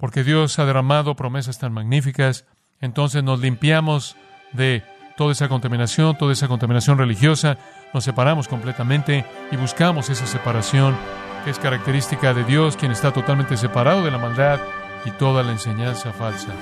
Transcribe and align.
porque 0.00 0.24
Dios 0.24 0.58
ha 0.58 0.64
derramado 0.64 1.14
promesas 1.14 1.58
tan 1.58 1.74
magníficas, 1.74 2.46
entonces 2.80 3.22
nos 3.22 3.38
limpiamos 3.38 4.16
de 4.52 4.82
toda 5.16 5.32
esa 5.32 5.50
contaminación, 5.50 6.16
toda 6.16 6.32
esa 6.32 6.48
contaminación 6.48 6.96
religiosa, 6.96 7.58
nos 7.92 8.04
separamos 8.04 8.48
completamente 8.48 9.26
y 9.52 9.56
buscamos 9.56 10.08
esa 10.08 10.26
separación 10.26 10.96
que 11.44 11.50
es 11.50 11.58
característica 11.58 12.32
de 12.32 12.44
Dios, 12.44 12.78
quien 12.78 12.92
está 12.92 13.12
totalmente 13.12 13.58
separado 13.58 14.02
de 14.02 14.10
la 14.10 14.16
maldad 14.16 14.58
y 15.04 15.10
toda 15.10 15.42
la 15.42 15.52
enseñanza 15.52 16.12
falsa. 16.12 16.54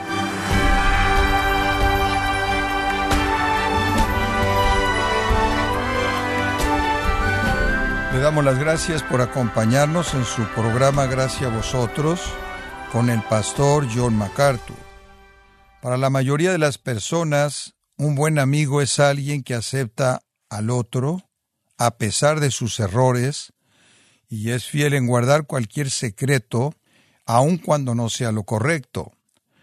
Le 8.13 8.19
damos 8.19 8.45
las 8.45 8.59
gracias 8.59 9.05
por 9.05 9.21
acompañarnos 9.21 10.15
en 10.15 10.25
su 10.25 10.43
programa 10.49 11.07
Gracias 11.07 11.53
a 11.53 11.55
vosotros 11.55 12.33
con 12.93 13.11
el 13.11 13.23
pastor 13.23 13.87
John 13.95 14.17
MacArthur. 14.17 14.77
Para 15.83 15.97
la 15.97 16.11
mayoría 16.11 16.53
de 16.53 16.59
las 16.59 16.79
personas, 16.79 17.75
un 17.97 18.15
buen 18.15 18.39
amigo 18.39 18.81
es 18.81 18.99
alguien 18.99 19.43
que 19.43 19.55
acepta 19.55 20.23
al 20.49 20.71
otro 20.71 21.29
a 21.77 21.99
pesar 21.99 22.41
de 22.41 22.51
sus 22.51 22.81
errores 22.81 23.53
y 24.29 24.51
es 24.51 24.65
fiel 24.65 24.95
en 24.95 25.07
guardar 25.07 25.47
cualquier 25.47 25.91
secreto, 25.91 26.75
aun 27.25 27.59
cuando 27.59 27.95
no 27.95 28.09
sea 28.09 28.33
lo 28.33 28.45
correcto. 28.45 29.13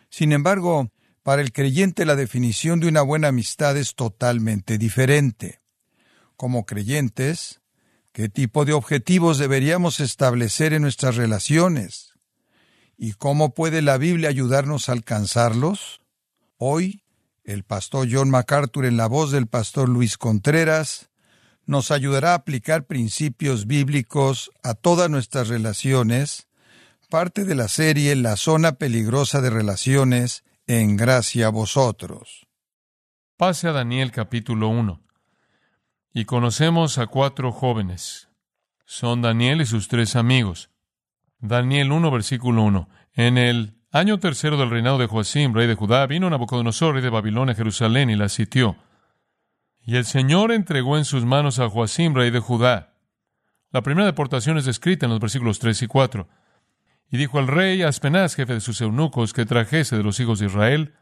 Sin 0.10 0.32
embargo, 0.32 0.92
para 1.24 1.42
el 1.42 1.52
creyente 1.52 2.06
la 2.06 2.16
definición 2.16 2.80
de 2.80 2.88
una 2.88 3.02
buena 3.02 3.30
amistad 3.30 3.76
es 3.76 3.96
totalmente 3.96 4.78
diferente. 4.78 5.62
Como 6.38 6.66
creyentes, 6.66 7.62
¿qué 8.12 8.30
tipo 8.30 8.66
de 8.66 8.74
objetivos 8.74 9.38
deberíamos 9.38 10.00
establecer 10.00 10.74
en 10.74 10.84
nuestras 10.84 11.16
relaciones? 11.16 12.15
¿Y 12.98 13.14
cómo 13.14 13.54
puede 13.54 13.82
la 13.82 13.98
Biblia 13.98 14.30
ayudarnos 14.30 14.90
a 14.90 14.94
alcanzarlos? 14.94 16.02
Hoy, 16.58 17.04
el 17.44 17.64
pastor 17.64 18.08
John 18.10 18.30
MacArthur 18.30 18.86
en 18.86 18.98
la 18.98 19.08
voz 19.08 19.32
del 19.32 19.48
pastor 19.48 19.90
Luis 19.90 20.18
Contreras 20.18 21.10
nos 21.66 21.92
ayudará 21.92 22.32
a 22.32 22.36
aplicar 22.36 22.86
principios 22.86 23.66
bíblicos 23.66 24.52
a 24.64 24.76
todas 24.76 25.10
nuestras 25.10 25.48
relaciones, 25.48 26.48
parte 27.10 27.44
de 27.44 27.56
la 27.56 27.68
serie 27.68 28.16
La 28.16 28.36
zona 28.38 28.74
peligrosa 28.74 29.42
de 29.42 29.50
relaciones 29.50 30.44
en 30.68 30.96
gracia 30.96 31.48
a 31.48 31.50
vosotros. 31.50 32.48
Pase 33.38 33.68
a 33.68 33.72
Daniel 33.72 34.12
capítulo 34.12 34.70
1. 34.70 35.02
Y 36.14 36.26
conocemos 36.26 36.98
a 36.98 37.08
cuatro 37.08 37.52
jóvenes. 37.52 38.30
Son 38.86 39.22
Daniel 39.22 39.62
y 39.62 39.66
sus 39.66 39.88
tres 39.88 40.16
amigos. 40.16 40.70
Daniel 41.48 41.92
1, 41.92 42.12
versículo 42.12 42.64
1. 42.64 42.90
En 43.14 43.38
el 43.38 43.76
año 43.92 44.20
tercero 44.20 44.58
del 44.58 44.70
reinado 44.70 44.98
de 44.98 45.08
Joacim, 45.08 45.54
rey 45.54 45.68
de 45.68 45.76
Judá, 45.76 46.06
vino 46.08 46.30
Nabucodonosor, 46.30 46.96
rey 46.96 47.04
de 47.04 47.10
Babilonia, 47.10 47.54
a 47.54 47.56
Jerusalén, 47.56 48.10
y 48.10 48.16
la 48.16 48.30
sitió. 48.30 48.76
Y 49.86 49.98
el 49.98 50.06
Señor 50.06 50.52
entregó 50.52 50.98
en 50.98 51.06
sus 51.06 51.26
manos 51.26 51.60
a 51.60 51.70
Joacim, 51.70 52.16
rey 52.16 52.32
de 52.32 52.40
Judá. 52.40 52.96
La 53.72 53.84
primera 53.84 54.06
deportación 54.06 54.58
es 54.58 54.66
descrita 54.66 55.06
en 55.06 55.12
los 55.12 55.20
versículos 55.20 55.60
3 55.60 55.84
y 55.84 55.88
4. 55.88 56.28
Y 57.12 57.18
dijo 57.18 57.38
al 57.40 57.48
rey 57.48 57.84
Aspenaz, 57.84 58.36
jefe 58.36 58.54
de 58.54 58.62
sus 58.62 58.82
eunucos, 58.82 59.34
que 59.34 59.46
trajese 59.46 59.96
de 59.96 60.04
los 60.04 60.20
hijos 60.20 60.40
de 60.40 60.48
Israel, 60.48 60.96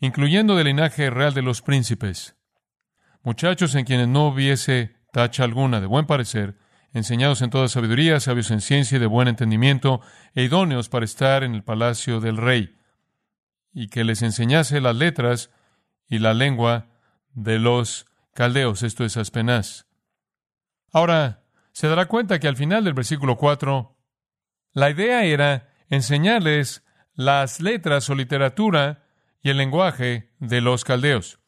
incluyendo 0.00 0.54
del 0.54 0.66
linaje 0.66 1.10
real 1.10 1.34
de 1.34 1.42
los 1.42 1.62
príncipes, 1.62 2.36
muchachos 3.22 3.74
en 3.74 3.84
quienes 3.84 4.08
no 4.08 4.28
hubiese 4.28 4.96
tacha 5.12 5.44
alguna 5.44 5.80
de 5.80 5.86
buen 5.86 6.06
parecer, 6.06 6.56
enseñados 6.98 7.40
en 7.40 7.50
toda 7.50 7.68
sabiduría, 7.68 8.20
sabios 8.20 8.50
en 8.50 8.60
ciencia 8.60 8.96
y 8.96 8.98
de 8.98 9.06
buen 9.06 9.28
entendimiento, 9.28 10.00
e 10.34 10.42
idóneos 10.42 10.88
para 10.88 11.04
estar 11.04 11.42
en 11.42 11.54
el 11.54 11.64
palacio 11.64 12.20
del 12.20 12.36
rey, 12.36 12.76
y 13.72 13.88
que 13.88 14.04
les 14.04 14.22
enseñase 14.22 14.80
las 14.80 14.96
letras 14.96 15.50
y 16.08 16.18
la 16.18 16.34
lengua 16.34 16.86
de 17.32 17.58
los 17.58 18.06
caldeos, 18.34 18.82
esto 18.82 19.04
es 19.04 19.16
Aspenaz. 19.16 19.86
Ahora, 20.92 21.44
se 21.72 21.88
dará 21.88 22.06
cuenta 22.06 22.38
que 22.38 22.48
al 22.48 22.56
final 22.56 22.84
del 22.84 22.94
versículo 22.94 23.36
4, 23.36 23.96
la 24.72 24.90
idea 24.90 25.24
era 25.24 25.70
enseñarles 25.88 26.84
las 27.14 27.60
letras 27.60 28.08
o 28.10 28.14
literatura 28.14 29.04
y 29.42 29.50
el 29.50 29.56
lenguaje 29.56 30.32
de 30.38 30.60
los 30.60 30.84
caldeos. 30.84 31.40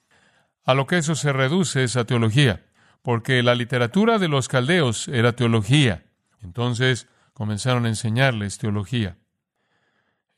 A 0.65 0.75
lo 0.75 0.87
que 0.87 0.99
eso 0.99 1.15
se 1.15 1.33
reduce 1.33 1.85
es 1.85 1.97
a 1.97 2.05
teología, 2.05 2.67
porque 3.03 3.43
la 3.43 3.55
literatura 3.55 4.19
de 4.19 4.29
los 4.29 4.49
caldeos 4.49 5.09
era 5.09 5.33
teología. 5.33 6.05
Entonces 6.43 7.09
comenzaron 7.33 7.87
a 7.87 7.89
enseñarles 7.89 8.59
teología. 8.59 9.17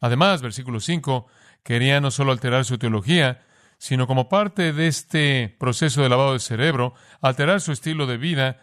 Además, 0.00 0.42
versículo 0.42 0.80
5, 0.80 1.26
quería 1.62 2.00
no 2.00 2.10
solo 2.10 2.32
alterar 2.32 2.64
su 2.64 2.78
teología, 2.78 3.42
sino 3.78 4.06
como 4.06 4.28
parte 4.28 4.72
de 4.72 4.86
este 4.86 5.56
proceso 5.58 6.02
de 6.02 6.08
lavado 6.08 6.34
de 6.34 6.40
cerebro, 6.40 6.94
alterar 7.20 7.60
su 7.60 7.72
estilo 7.72 8.06
de 8.06 8.16
vida 8.16 8.60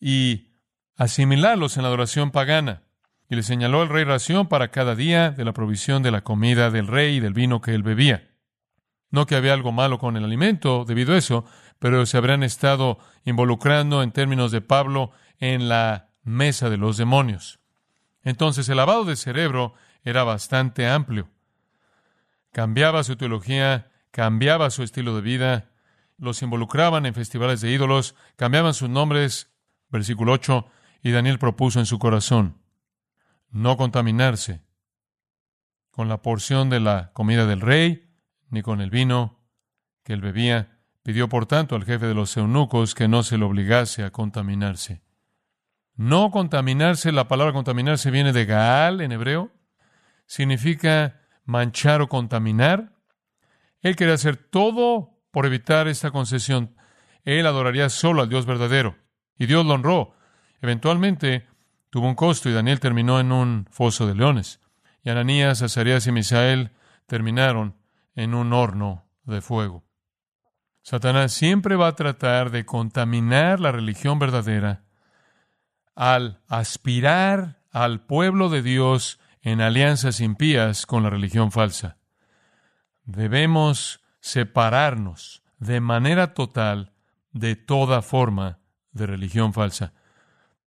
y 0.00 0.52
asimilarlos 0.96 1.76
en 1.76 1.82
la 1.82 1.88
adoración 1.88 2.30
pagana. 2.30 2.82
Y 3.28 3.34
le 3.34 3.42
señaló 3.42 3.82
el 3.82 3.88
rey 3.88 4.04
ración 4.04 4.46
para 4.46 4.68
cada 4.68 4.94
día 4.94 5.30
de 5.30 5.44
la 5.44 5.52
provisión 5.52 6.02
de 6.02 6.10
la 6.10 6.22
comida 6.22 6.70
del 6.70 6.86
rey 6.86 7.16
y 7.16 7.20
del 7.20 7.32
vino 7.32 7.60
que 7.60 7.74
él 7.74 7.82
bebía. 7.82 8.30
No 9.10 9.26
que 9.26 9.36
había 9.36 9.52
algo 9.52 9.72
malo 9.72 9.98
con 9.98 10.16
el 10.16 10.24
alimento 10.24 10.84
debido 10.84 11.14
a 11.14 11.18
eso, 11.18 11.44
pero 11.82 12.06
se 12.06 12.16
habrían 12.16 12.44
estado 12.44 13.00
involucrando 13.24 14.04
en 14.04 14.12
términos 14.12 14.52
de 14.52 14.60
Pablo 14.60 15.10
en 15.40 15.68
la 15.68 16.10
mesa 16.22 16.70
de 16.70 16.76
los 16.76 16.96
demonios. 16.96 17.58
Entonces 18.22 18.68
el 18.68 18.76
lavado 18.76 19.04
de 19.04 19.16
cerebro 19.16 19.74
era 20.04 20.22
bastante 20.22 20.86
amplio. 20.86 21.28
Cambiaba 22.52 23.02
su 23.02 23.16
teología 23.16 23.88
cambiaba 24.12 24.70
su 24.70 24.84
estilo 24.84 25.16
de 25.16 25.22
vida, 25.22 25.70
los 26.18 26.42
involucraban 26.42 27.06
en 27.06 27.14
festivales 27.14 27.60
de 27.62 27.72
ídolos, 27.72 28.14
cambiaban 28.36 28.74
sus 28.74 28.88
nombres, 28.88 29.50
versículo 29.88 30.32
8, 30.32 30.66
y 31.02 31.10
Daniel 31.10 31.40
propuso 31.40 31.80
en 31.80 31.86
su 31.86 31.98
corazón 31.98 32.58
no 33.50 33.76
contaminarse 33.76 34.62
con 35.90 36.08
la 36.08 36.22
porción 36.22 36.70
de 36.70 36.80
la 36.80 37.10
comida 37.12 37.46
del 37.46 37.60
rey, 37.60 38.08
ni 38.50 38.62
con 38.62 38.80
el 38.80 38.90
vino 38.90 39.40
que 40.04 40.12
él 40.12 40.20
bebía. 40.20 40.71
Pidió, 41.02 41.28
por 41.28 41.46
tanto, 41.46 41.74
al 41.74 41.84
jefe 41.84 42.06
de 42.06 42.14
los 42.14 42.36
eunucos 42.36 42.94
que 42.94 43.08
no 43.08 43.22
se 43.22 43.36
le 43.36 43.44
obligase 43.44 44.04
a 44.04 44.10
contaminarse. 44.10 45.02
No 45.96 46.30
contaminarse, 46.30 47.12
la 47.12 47.28
palabra 47.28 47.52
contaminarse 47.52 48.10
viene 48.10 48.32
de 48.32 48.44
Gaal 48.44 49.00
en 49.00 49.12
hebreo, 49.12 49.50
significa 50.26 51.20
manchar 51.44 52.02
o 52.02 52.08
contaminar. 52.08 52.92
Él 53.80 53.96
quería 53.96 54.14
hacer 54.14 54.36
todo 54.36 55.20
por 55.32 55.44
evitar 55.44 55.88
esta 55.88 56.12
concesión. 56.12 56.76
Él 57.24 57.46
adoraría 57.46 57.88
solo 57.88 58.22
al 58.22 58.28
Dios 58.28 58.46
verdadero. 58.46 58.96
Y 59.36 59.46
Dios 59.46 59.66
lo 59.66 59.74
honró. 59.74 60.14
Eventualmente 60.60 61.46
tuvo 61.90 62.06
un 62.06 62.14
costo 62.14 62.48
y 62.48 62.52
Daniel 62.52 62.80
terminó 62.80 63.18
en 63.18 63.32
un 63.32 63.66
foso 63.70 64.06
de 64.06 64.14
leones. 64.14 64.60
Y 65.02 65.10
Ananías, 65.10 65.62
Azarías 65.62 66.06
y 66.06 66.12
Misael 66.12 66.70
terminaron 67.06 67.76
en 68.14 68.34
un 68.34 68.52
horno 68.52 69.04
de 69.24 69.40
fuego. 69.40 69.84
Satanás 70.82 71.32
siempre 71.32 71.76
va 71.76 71.88
a 71.88 71.94
tratar 71.94 72.50
de 72.50 72.66
contaminar 72.66 73.60
la 73.60 73.72
religión 73.72 74.18
verdadera 74.18 74.82
al 75.94 76.40
aspirar 76.48 77.60
al 77.70 78.04
pueblo 78.04 78.48
de 78.48 78.62
Dios 78.62 79.20
en 79.42 79.60
alianzas 79.60 80.20
impías 80.20 80.86
con 80.86 81.02
la 81.02 81.10
religión 81.10 81.52
falsa. 81.52 81.98
Debemos 83.04 84.00
separarnos 84.20 85.42
de 85.58 85.80
manera 85.80 86.34
total 86.34 86.92
de 87.32 87.56
toda 87.56 88.02
forma 88.02 88.58
de 88.92 89.06
religión 89.06 89.52
falsa. 89.52 89.92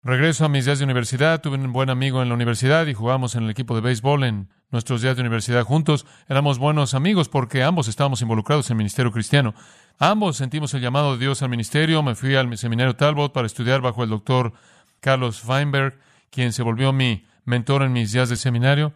Regreso 0.02 0.44
a 0.44 0.48
mis 0.48 0.64
días 0.64 0.78
de 0.78 0.84
universidad, 0.84 1.40
tuve 1.40 1.56
un 1.56 1.72
buen 1.72 1.90
amigo 1.90 2.22
en 2.22 2.28
la 2.28 2.34
universidad 2.34 2.86
y 2.86 2.94
jugamos 2.94 3.34
en 3.34 3.44
el 3.44 3.50
equipo 3.50 3.74
de 3.74 3.80
béisbol 3.80 4.24
en 4.24 4.50
nuestros 4.72 5.02
días 5.02 5.14
de 5.14 5.20
universidad 5.20 5.62
juntos. 5.62 6.06
Éramos 6.28 6.58
buenos 6.58 6.94
amigos 6.94 7.28
porque 7.28 7.62
ambos 7.62 7.86
estábamos 7.86 8.22
involucrados 8.22 8.68
en 8.68 8.74
el 8.74 8.78
ministerio 8.78 9.12
cristiano. 9.12 9.54
Ambos 9.98 10.38
sentimos 10.38 10.74
el 10.74 10.80
llamado 10.80 11.12
de 11.12 11.18
Dios 11.18 11.42
al 11.42 11.50
ministerio. 11.50 12.02
Me 12.02 12.16
fui 12.16 12.34
al 12.34 12.56
seminario 12.58 12.96
Talbot 12.96 13.32
para 13.32 13.46
estudiar 13.46 13.82
bajo 13.82 14.02
el 14.02 14.10
doctor 14.10 14.54
Carlos 15.00 15.40
Feinberg, 15.40 16.00
quien 16.30 16.52
se 16.52 16.62
volvió 16.62 16.92
mi 16.92 17.26
mentor 17.44 17.82
en 17.82 17.92
mis 17.92 18.12
días 18.12 18.28
de 18.28 18.36
seminario. 18.36 18.94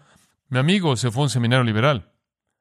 Mi 0.48 0.58
amigo 0.58 0.96
se 0.96 1.10
fue 1.10 1.22
a 1.22 1.24
un 1.24 1.30
seminario 1.30 1.64
liberal. 1.64 2.10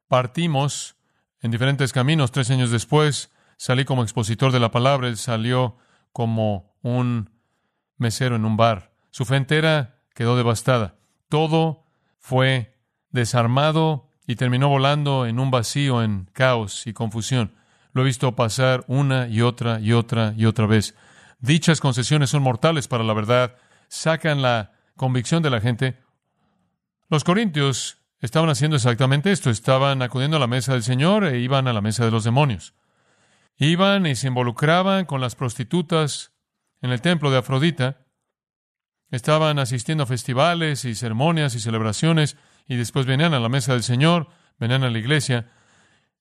Partimos 0.08 0.98
en 1.42 1.52
diferentes 1.52 1.94
caminos. 1.94 2.32
Tres 2.32 2.52
años 2.52 2.70
después 2.70 3.32
salí 3.58 3.86
como 3.86 4.04
expositor 4.04 4.52
de 4.52 4.60
la 4.60 4.72
palabra. 4.72 5.08
Él 5.08 5.18
salió 5.18 5.78
como 6.12 6.76
un 6.82 7.30
mesero 7.98 8.36
en 8.36 8.46
un 8.46 8.58
bar. 8.58 8.92
Su 9.10 9.24
fe 9.24 9.38
entera 9.38 10.02
quedó 10.14 10.36
devastada. 10.36 10.96
Todo 11.30 11.86
fue 12.20 12.75
desarmado 13.16 14.12
y 14.28 14.36
terminó 14.36 14.70
volando 14.70 15.26
en 15.26 15.40
un 15.40 15.50
vacío, 15.50 16.04
en 16.04 16.30
caos 16.34 16.86
y 16.86 16.94
confusión. 16.94 17.56
Lo 17.94 18.04
he 18.04 18.06
visto 18.06 18.36
pasar 18.36 18.84
una 18.88 19.28
y 19.28 19.42
otra 19.42 19.80
y 19.80 19.94
otra 19.94 20.34
y 20.38 20.46
otra 20.46 20.68
vez. 20.68 20.94
Dichas 21.40 21.80
concesiones 21.80 22.30
son 22.30 22.44
mortales 22.44 22.88
para 22.88 23.04
la 23.04 23.14
verdad, 23.14 23.56
sacan 23.88 24.42
la 24.42 24.74
convicción 24.96 25.42
de 25.42 25.50
la 25.50 25.62
gente. 25.62 25.98
Los 27.10 27.24
corintios 27.24 27.98
estaban 28.20 28.50
haciendo 28.50 28.76
exactamente 28.76 29.32
esto. 29.32 29.50
Estaban 29.50 30.02
acudiendo 30.02 30.38
a 30.38 30.40
la 30.40 30.48
mesa 30.48 30.74
del 30.74 30.84
Señor 30.84 31.26
e 31.26 31.40
iban 31.40 31.68
a 31.68 31.74
la 31.74 31.82
mesa 31.82 32.06
de 32.06 32.12
los 32.12 32.24
demonios. 32.24 32.74
Iban 33.58 34.06
y 34.06 34.16
se 34.16 34.28
involucraban 34.28 35.06
con 35.06 35.22
las 35.22 35.36
prostitutas 35.36 36.32
en 36.82 36.92
el 36.92 37.02
templo 37.02 37.32
de 37.32 37.38
Afrodita. 37.38 38.00
Estaban 39.12 39.60
asistiendo 39.60 40.04
a 40.04 40.08
festivales 40.08 40.84
y 40.84 40.96
ceremonias 40.96 41.56
y 41.56 41.60
celebraciones 41.60 42.38
y 42.68 42.76
después 42.76 43.06
venían 43.06 43.34
a 43.34 43.40
la 43.40 43.50
mesa 43.50 43.74
del 43.74 43.84
Señor, 43.84 44.28
venían 44.60 44.84
a 44.84 44.90
la 44.90 45.00
iglesia. 45.00 45.52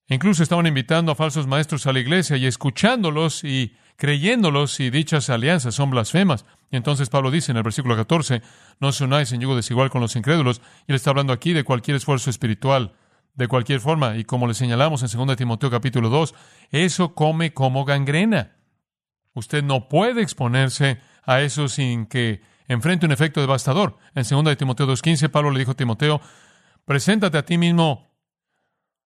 incluso 0.08 0.43
estaban 0.43 0.67
invitando 0.67 1.12
a 1.12 1.14
falsos 1.14 1.46
maestros 1.46 1.87
a 1.87 1.93
la 1.93 2.00
iglesia 2.00 2.37
y 2.37 2.46
escuchándolos 2.46 3.43
y 3.43 3.75
creyéndolos 3.96 4.79
y 4.81 4.91
dichas 4.91 5.31
alianzas 5.31 5.75
son 5.75 5.91
blasfemas. 5.91 6.44
Y 6.70 6.76
entonces 6.76 7.08
Pablo 7.08 7.31
dice 7.31 7.52
en 7.52 7.56
el 7.56 7.62
versículo 7.62 7.96
14, 7.96 8.43
no 8.81 8.88
os 8.88 9.00
unáis 9.00 9.32
en 9.32 9.41
yugo 9.41 9.56
desigual 9.56 9.91
con 9.91 10.00
los 10.00 10.17
incrédulos. 10.17 10.61
Y 10.87 10.93
él 10.93 10.96
está 10.96 11.11
hablando 11.11 11.32
aquí 11.32 11.52
de 11.52 11.64
cualquier 11.64 11.96
esfuerzo 11.96 12.29
espiritual, 12.29 12.94
de 13.35 13.49
cualquier 13.49 13.81
forma. 13.81 14.17
Y 14.17 14.25
como 14.25 14.47
le 14.47 14.55
señalamos 14.55 15.02
en 15.02 15.26
2 15.26 15.37
Timoteo 15.37 15.70
capítulo 15.70 16.11
2, 16.11 16.35
eso 16.70 17.14
come 17.14 17.55
como 17.55 17.85
gangrena. 17.85 18.56
Usted 19.32 19.62
no 19.62 19.88
puede 19.88 20.23
exponerse 20.23 21.00
a 21.23 21.40
eso 21.40 21.69
sin 21.69 22.06
que 22.06 22.43
enfrente 22.69 23.06
un 23.06 23.12
efecto 23.12 23.40
devastador. 23.40 23.99
En 24.14 24.25
2 24.28 24.56
Timoteo 24.56 24.87
2.15, 24.87 25.31
Pablo 25.31 25.50
le 25.50 25.58
dijo 25.58 25.72
a 25.72 25.75
Timoteo, 25.75 26.20
preséntate 26.84 27.38
a 27.38 27.44
ti 27.44 27.58
mismo 27.58 28.14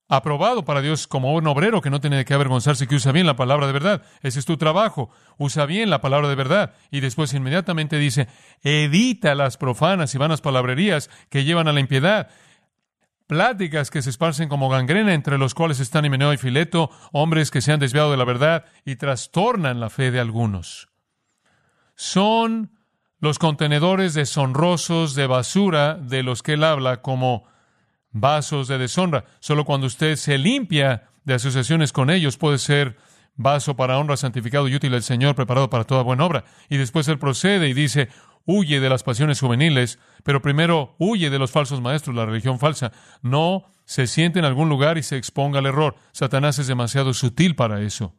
aprobado 0.08 0.64
para 0.64 0.80
Dios 0.80 1.06
como 1.06 1.34
un 1.34 1.46
obrero 1.46 1.82
que 1.82 1.90
no 1.90 2.00
tiene 2.00 2.16
de 2.16 2.24
qué 2.24 2.34
avergonzarse, 2.34 2.86
que 2.86 2.94
usa 2.94 3.12
bien 3.12 3.26
la 3.26 3.36
palabra 3.36 3.66
de 3.66 3.72
verdad. 3.72 4.02
Ese 4.22 4.38
es 4.38 4.46
tu 4.46 4.56
trabajo. 4.56 5.10
Usa 5.36 5.66
bien 5.66 5.90
la 5.90 6.00
palabra 6.00 6.28
de 6.28 6.34
verdad. 6.34 6.74
Y 6.90 7.00
después 7.00 7.34
inmediatamente 7.34 7.98
dice, 7.98 8.28
evita 8.62 9.34
las 9.34 9.58
profanas 9.58 10.14
y 10.14 10.18
vanas 10.18 10.40
palabrerías 10.40 11.10
que 11.28 11.44
llevan 11.44 11.68
a 11.68 11.72
la 11.72 11.80
impiedad. 11.80 12.30
Pláticas 13.26 13.90
que 13.90 14.00
se 14.00 14.08
esparcen 14.08 14.48
como 14.48 14.70
gangrena, 14.70 15.12
entre 15.12 15.36
los 15.36 15.52
cuales 15.52 15.80
están 15.80 16.06
Himeneo 16.06 16.32
y 16.32 16.38
Fileto, 16.38 16.90
hombres 17.12 17.50
que 17.50 17.60
se 17.60 17.72
han 17.72 17.80
desviado 17.80 18.10
de 18.10 18.16
la 18.16 18.24
verdad 18.24 18.64
y 18.86 18.96
trastornan 18.96 19.80
la 19.80 19.90
fe 19.90 20.10
de 20.10 20.20
algunos. 20.20 20.88
Son 21.94 22.77
los 23.20 23.38
contenedores 23.38 24.14
deshonrosos 24.14 25.14
de 25.14 25.26
basura 25.26 25.94
de 25.94 26.22
los 26.22 26.42
que 26.42 26.54
él 26.54 26.64
habla 26.64 27.02
como 27.02 27.44
vasos 28.10 28.68
de 28.68 28.78
deshonra. 28.78 29.24
Solo 29.40 29.64
cuando 29.64 29.86
usted 29.86 30.16
se 30.16 30.38
limpia 30.38 31.08
de 31.24 31.34
asociaciones 31.34 31.92
con 31.92 32.10
ellos 32.10 32.36
puede 32.36 32.58
ser 32.58 32.96
vaso 33.34 33.76
para 33.76 33.98
honra, 33.98 34.16
santificado 34.16 34.68
y 34.68 34.74
útil 34.74 34.94
al 34.94 35.02
Señor, 35.02 35.34
preparado 35.34 35.70
para 35.70 35.84
toda 35.84 36.02
buena 36.02 36.24
obra. 36.24 36.44
Y 36.68 36.76
después 36.76 37.06
él 37.08 37.18
procede 37.18 37.68
y 37.68 37.74
dice, 37.74 38.08
huye 38.44 38.80
de 38.80 38.88
las 38.88 39.02
pasiones 39.02 39.40
juveniles, 39.40 39.98
pero 40.24 40.42
primero 40.42 40.94
huye 40.98 41.30
de 41.30 41.38
los 41.38 41.50
falsos 41.50 41.80
maestros, 41.80 42.16
la 42.16 42.26
religión 42.26 42.58
falsa. 42.58 42.92
No 43.22 43.66
se 43.84 44.06
siente 44.06 44.38
en 44.38 44.44
algún 44.44 44.68
lugar 44.68 44.98
y 44.98 45.02
se 45.02 45.16
exponga 45.16 45.58
al 45.58 45.66
error. 45.66 45.96
Satanás 46.12 46.58
es 46.58 46.66
demasiado 46.66 47.14
sutil 47.14 47.54
para 47.54 47.80
eso. 47.80 48.14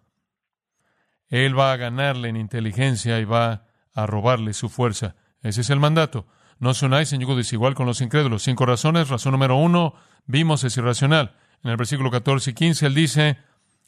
Él 1.28 1.58
va 1.58 1.74
a 1.74 1.78
ganarle 1.78 2.30
en 2.30 2.38
inteligencia 2.38 3.20
y 3.20 3.26
va 3.26 3.69
a 4.04 4.08
robarle 4.08 4.54
su 4.54 4.70
fuerza. 4.70 5.16
Ese 5.42 5.62
es 5.62 5.70
el 5.70 5.80
mandato. 5.80 6.26
No 6.60 6.72
os 6.72 6.82
unáis 6.84 7.14
en 7.14 7.22
yugo 7.22 7.36
desigual 7.36 7.74
con 7.74 7.86
los 7.86 8.02
incrédulos. 8.02 8.44
Cinco 8.44 8.66
razones. 8.66 9.10
Razón 9.10 9.32
número 9.32 9.56
uno, 9.56 9.94
vimos 10.26 10.64
es 10.64 10.76
irracional. 10.78 11.36
En 11.64 11.72
el 11.72 11.78
versículo 11.78 12.12
14 12.12 12.52
y 12.52 12.54
15 12.54 12.86
él 12.86 12.94
dice, 12.94 13.38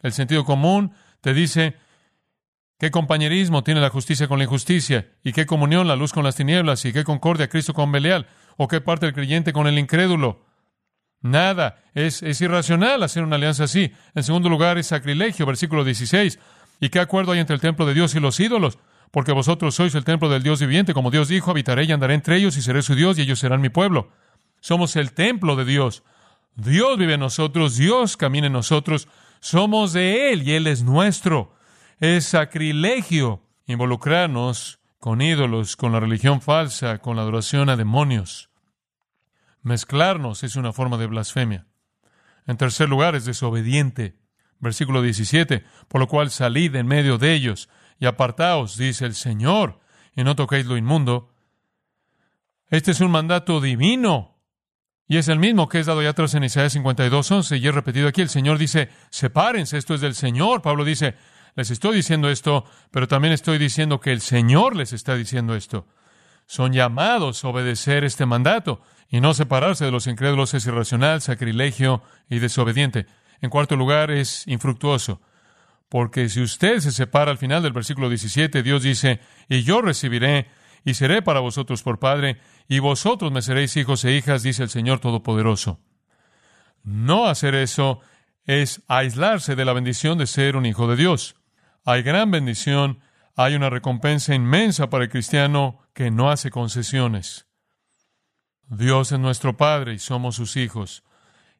el 0.01 0.13
sentido 0.13 0.45
común 0.45 0.93
te 1.21 1.33
dice, 1.33 1.75
¿qué 2.79 2.91
compañerismo 2.91 3.63
tiene 3.63 3.81
la 3.81 3.89
justicia 3.89 4.27
con 4.27 4.39
la 4.39 4.45
injusticia? 4.45 5.09
¿Y 5.23 5.33
qué 5.33 5.45
comunión 5.45 5.87
la 5.87 5.95
luz 5.95 6.13
con 6.13 6.23
las 6.23 6.35
tinieblas? 6.35 6.83
¿Y 6.85 6.93
qué 6.93 7.03
concordia 7.03 7.49
Cristo 7.49 7.73
con 7.73 7.91
Belial? 7.91 8.27
¿O 8.57 8.67
qué 8.67 8.81
parte 8.81 9.05
el 9.05 9.13
creyente 9.13 9.53
con 9.53 9.67
el 9.67 9.77
incrédulo? 9.77 10.45
Nada. 11.21 11.83
Es, 11.93 12.23
es 12.23 12.41
irracional 12.41 13.03
hacer 13.03 13.23
una 13.23 13.35
alianza 13.35 13.65
así. 13.65 13.91
En 14.15 14.23
segundo 14.23 14.49
lugar, 14.49 14.77
es 14.77 14.87
sacrilegio, 14.87 15.45
versículo 15.45 15.83
16. 15.83 16.39
¿Y 16.79 16.89
qué 16.89 16.99
acuerdo 16.99 17.33
hay 17.33 17.39
entre 17.39 17.55
el 17.55 17.61
templo 17.61 17.85
de 17.85 17.93
Dios 17.93 18.15
y 18.15 18.19
los 18.19 18.39
ídolos? 18.39 18.79
Porque 19.11 19.33
vosotros 19.33 19.75
sois 19.75 19.93
el 19.95 20.05
templo 20.05 20.29
del 20.29 20.41
Dios 20.41 20.61
viviente, 20.61 20.93
como 20.93 21.11
Dios 21.11 21.27
dijo, 21.27 21.51
habitaré 21.51 21.83
y 21.83 21.91
andaré 21.91 22.13
entre 22.13 22.37
ellos 22.37 22.55
y 22.57 22.61
seré 22.61 22.81
su 22.81 22.95
Dios 22.95 23.17
y 23.17 23.21
ellos 23.21 23.39
serán 23.39 23.59
mi 23.59 23.69
pueblo. 23.69 24.09
Somos 24.61 24.95
el 24.95 25.11
templo 25.11 25.57
de 25.57 25.65
Dios. 25.65 26.03
Dios 26.55 26.97
vive 26.97 27.15
en 27.15 27.19
nosotros, 27.19 27.75
Dios 27.75 28.15
camina 28.15 28.47
en 28.47 28.53
nosotros, 28.53 29.07
somos 29.41 29.93
de 29.93 30.31
Él 30.31 30.43
y 30.43 30.53
Él 30.53 30.67
es 30.67 30.83
nuestro. 30.83 31.53
Es 31.99 32.25
sacrilegio 32.25 33.43
involucrarnos 33.65 34.79
con 34.99 35.21
ídolos, 35.21 35.75
con 35.75 35.91
la 35.91 35.99
religión 35.99 36.41
falsa, 36.41 36.99
con 36.99 37.15
la 37.15 37.23
adoración 37.23 37.69
a 37.69 37.75
demonios. 37.75 38.49
Mezclarnos 39.61 40.43
es 40.43 40.55
una 40.55 40.73
forma 40.73 40.97
de 40.97 41.07
blasfemia. 41.07 41.65
En 42.47 42.57
tercer 42.57 42.87
lugar, 42.87 43.15
es 43.15 43.25
desobediente. 43.25 44.15
Versículo 44.59 45.01
17, 45.01 45.65
por 45.87 45.99
lo 45.99 46.07
cual 46.07 46.29
salid 46.29 46.75
en 46.75 46.85
medio 46.85 47.17
de 47.17 47.33
ellos 47.33 47.67
y 48.01 48.07
apartaos, 48.07 48.77
dice 48.77 49.05
el 49.05 49.13
Señor, 49.13 49.79
y 50.15 50.23
no 50.23 50.35
toquéis 50.35 50.65
lo 50.65 50.75
inmundo. 50.75 51.29
Este 52.67 52.91
es 52.91 52.99
un 52.99 53.11
mandato 53.11 53.61
divino. 53.61 54.39
Y 55.07 55.17
es 55.17 55.27
el 55.27 55.37
mismo 55.37 55.69
que 55.69 55.79
es 55.79 55.85
dado 55.85 56.01
ya 56.01 56.09
atrás 56.09 56.33
en 56.33 56.43
Isaías 56.43 56.75
52.11 56.75 57.59
y 57.59 57.67
es 57.67 57.75
repetido 57.75 58.07
aquí. 58.07 58.21
El 58.21 58.29
Señor 58.29 58.57
dice, 58.57 58.89
sepárense, 59.11 59.77
esto 59.77 59.93
es 59.93 60.01
del 60.01 60.15
Señor. 60.15 60.63
Pablo 60.63 60.83
dice, 60.83 61.15
les 61.55 61.69
estoy 61.69 61.95
diciendo 61.95 62.29
esto, 62.29 62.65
pero 62.89 63.07
también 63.07 63.33
estoy 63.33 63.59
diciendo 63.59 63.99
que 63.99 64.11
el 64.11 64.21
Señor 64.21 64.75
les 64.75 64.93
está 64.93 65.15
diciendo 65.15 65.53
esto. 65.53 65.85
Son 66.47 66.73
llamados 66.73 67.43
a 67.43 67.49
obedecer 67.49 68.03
este 68.03 68.25
mandato 68.25 68.81
y 69.09 69.21
no 69.21 69.35
separarse 69.35 69.85
de 69.85 69.91
los 69.91 70.07
incrédulos 70.07 70.55
es 70.55 70.65
irracional, 70.65 71.21
sacrilegio 71.21 72.01
y 72.29 72.39
desobediente. 72.39 73.05
En 73.41 73.51
cuarto 73.51 73.75
lugar, 73.75 74.09
es 74.09 74.47
infructuoso. 74.47 75.21
Porque 75.91 76.29
si 76.29 76.41
usted 76.41 76.79
se 76.79 76.93
separa 76.93 77.31
al 77.31 77.37
final 77.37 77.61
del 77.61 77.73
versículo 77.73 78.07
17, 78.07 78.63
Dios 78.63 78.81
dice, 78.81 79.19
y 79.49 79.63
yo 79.63 79.81
recibiré 79.81 80.47
y 80.85 80.93
seré 80.93 81.21
para 81.21 81.41
vosotros 81.41 81.83
por 81.83 81.99
Padre, 81.99 82.39
y 82.69 82.79
vosotros 82.79 83.29
me 83.29 83.41
seréis 83.41 83.75
hijos 83.75 84.05
e 84.05 84.13
hijas, 84.15 84.41
dice 84.41 84.63
el 84.63 84.69
Señor 84.69 85.01
Todopoderoso. 85.01 85.81
No 86.85 87.27
hacer 87.27 87.55
eso 87.55 87.99
es 88.45 88.81
aislarse 88.87 89.57
de 89.57 89.65
la 89.65 89.73
bendición 89.73 90.17
de 90.17 90.27
ser 90.27 90.55
un 90.55 90.65
hijo 90.65 90.87
de 90.87 90.95
Dios. 90.95 91.35
Hay 91.83 92.03
gran 92.03 92.31
bendición, 92.31 93.01
hay 93.35 93.55
una 93.55 93.69
recompensa 93.69 94.33
inmensa 94.33 94.89
para 94.89 95.03
el 95.03 95.09
cristiano 95.09 95.79
que 95.93 96.09
no 96.09 96.31
hace 96.31 96.51
concesiones. 96.51 97.47
Dios 98.69 99.11
es 99.11 99.19
nuestro 99.19 99.57
Padre 99.57 99.95
y 99.95 99.99
somos 99.99 100.37
sus 100.37 100.55
hijos, 100.55 101.03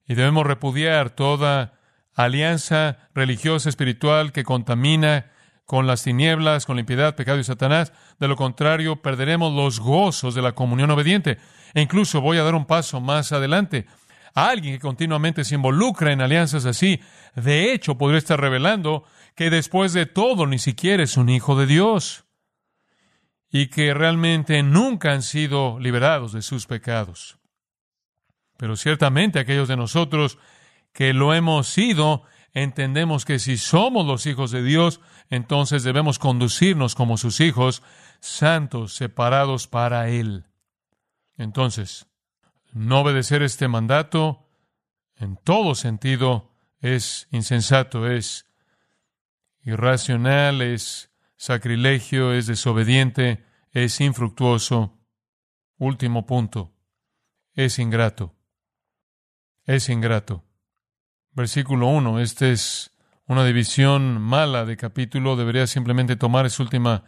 y 0.07 0.15
debemos 0.15 0.47
repudiar 0.47 1.09
toda 1.09 1.80
alianza 2.13 3.09
religiosa 3.13 3.69
espiritual 3.69 4.31
que 4.31 4.43
contamina 4.43 5.31
con 5.65 5.87
las 5.87 6.03
tinieblas, 6.03 6.65
con 6.65 6.75
la 6.75 6.81
impiedad, 6.81 7.15
pecado 7.15 7.39
y 7.39 7.43
Satanás. 7.43 7.93
De 8.19 8.27
lo 8.27 8.35
contrario, 8.35 9.01
perderemos 9.01 9.53
los 9.53 9.79
gozos 9.79 10.35
de 10.35 10.41
la 10.41 10.51
comunión 10.51 10.91
obediente. 10.91 11.37
E 11.73 11.81
incluso 11.81 12.19
voy 12.19 12.37
a 12.37 12.43
dar 12.43 12.55
un 12.55 12.65
paso 12.65 12.99
más 12.99 13.31
adelante. 13.31 13.85
alguien 14.33 14.75
que 14.75 14.79
continuamente 14.79 15.43
se 15.43 15.55
involucra 15.55 16.13
en 16.13 16.21
alianzas 16.21 16.65
así, 16.65 17.01
de 17.35 17.73
hecho, 17.73 17.97
podría 17.97 18.17
estar 18.17 18.39
revelando 18.39 19.03
que 19.35 19.49
después 19.49 19.93
de 19.93 20.05
todo 20.05 20.45
ni 20.47 20.59
siquiera 20.59 21.03
es 21.03 21.17
un 21.17 21.29
hijo 21.29 21.57
de 21.57 21.65
Dios 21.65 22.25
y 23.51 23.67
que 23.67 23.93
realmente 23.93 24.63
nunca 24.63 25.11
han 25.11 25.21
sido 25.21 25.79
liberados 25.79 26.31
de 26.31 26.41
sus 26.41 26.65
pecados. 26.65 27.37
Pero 28.57 28.77
ciertamente 28.77 29.39
aquellos 29.39 29.67
de 29.67 29.75
nosotros 29.75 30.37
que 30.93 31.13
lo 31.13 31.33
hemos 31.33 31.67
sido, 31.67 32.23
entendemos 32.53 33.25
que 33.25 33.39
si 33.39 33.57
somos 33.57 34.05
los 34.05 34.25
hijos 34.25 34.51
de 34.51 34.63
Dios, 34.63 35.01
entonces 35.29 35.83
debemos 35.83 36.19
conducirnos 36.19 36.95
como 36.95 37.17
sus 37.17 37.39
hijos, 37.39 37.81
santos, 38.19 38.93
separados 38.93 39.67
para 39.67 40.09
Él. 40.09 40.45
Entonces, 41.37 42.07
no 42.73 43.01
obedecer 43.01 43.41
este 43.41 43.67
mandato 43.67 44.47
en 45.15 45.37
todo 45.37 45.75
sentido 45.75 46.51
es 46.79 47.27
insensato, 47.31 48.09
es 48.09 48.47
irracional, 49.63 50.61
es 50.61 51.11
sacrilegio, 51.37 52.33
es 52.33 52.47
desobediente, 52.47 53.45
es 53.71 54.01
infructuoso. 54.01 54.97
Último 55.77 56.25
punto, 56.25 56.73
es 57.53 57.79
ingrato. 57.79 58.35
Es 59.65 59.89
ingrato. 59.89 60.43
Versículo 61.33 61.87
1. 61.87 62.19
Esta 62.19 62.47
es 62.47 62.91
una 63.25 63.45
división 63.45 64.21
mala 64.21 64.65
de 64.65 64.75
capítulo. 64.75 65.37
Debería 65.37 65.65
simplemente 65.65 66.17
tomar 66.17 66.45
esa 66.45 66.61
última 66.61 67.03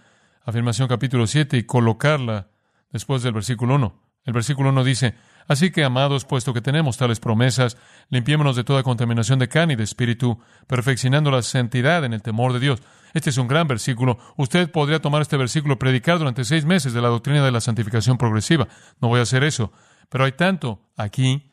afirmación, 0.45 0.87
capítulo 0.87 1.27
7, 1.27 1.57
y 1.57 1.63
colocarla 1.63 2.47
después 2.91 3.21
del 3.23 3.33
versículo 3.33 3.75
1. 3.75 4.01
El 4.25 4.33
versículo 4.33 4.69
1 4.69 4.83
dice, 4.85 5.15
Así 5.45 5.71
que, 5.71 5.83
amados, 5.83 6.23
puesto 6.23 6.53
que 6.53 6.61
tenemos 6.61 6.95
tales 6.95 7.19
promesas, 7.19 7.77
limpiémonos 8.09 8.55
de 8.55 8.63
toda 8.63 8.81
contaminación 8.81 9.39
de 9.39 9.49
carne 9.49 9.73
y 9.73 9.75
de 9.75 9.83
espíritu, 9.83 10.39
perfeccionando 10.67 11.29
la 11.29 11.41
santidad 11.41 12.05
en 12.05 12.13
el 12.13 12.21
temor 12.21 12.53
de 12.53 12.61
Dios. 12.61 12.81
Este 13.13 13.29
es 13.29 13.37
un 13.37 13.49
gran 13.49 13.67
versículo. 13.67 14.17
Usted 14.37 14.71
podría 14.71 15.01
tomar 15.01 15.21
este 15.21 15.35
versículo 15.35 15.73
y 15.73 15.77
predicar 15.77 16.17
durante 16.17 16.45
seis 16.45 16.63
meses 16.63 16.93
de 16.93 17.01
la 17.01 17.09
doctrina 17.09 17.43
de 17.43 17.51
la 17.51 17.59
santificación 17.59 18.17
progresiva. 18.17 18.69
No 19.01 19.09
voy 19.09 19.19
a 19.19 19.23
hacer 19.23 19.43
eso. 19.43 19.73
Pero 20.09 20.23
hay 20.23 20.31
tanto 20.31 20.79
aquí 20.95 21.51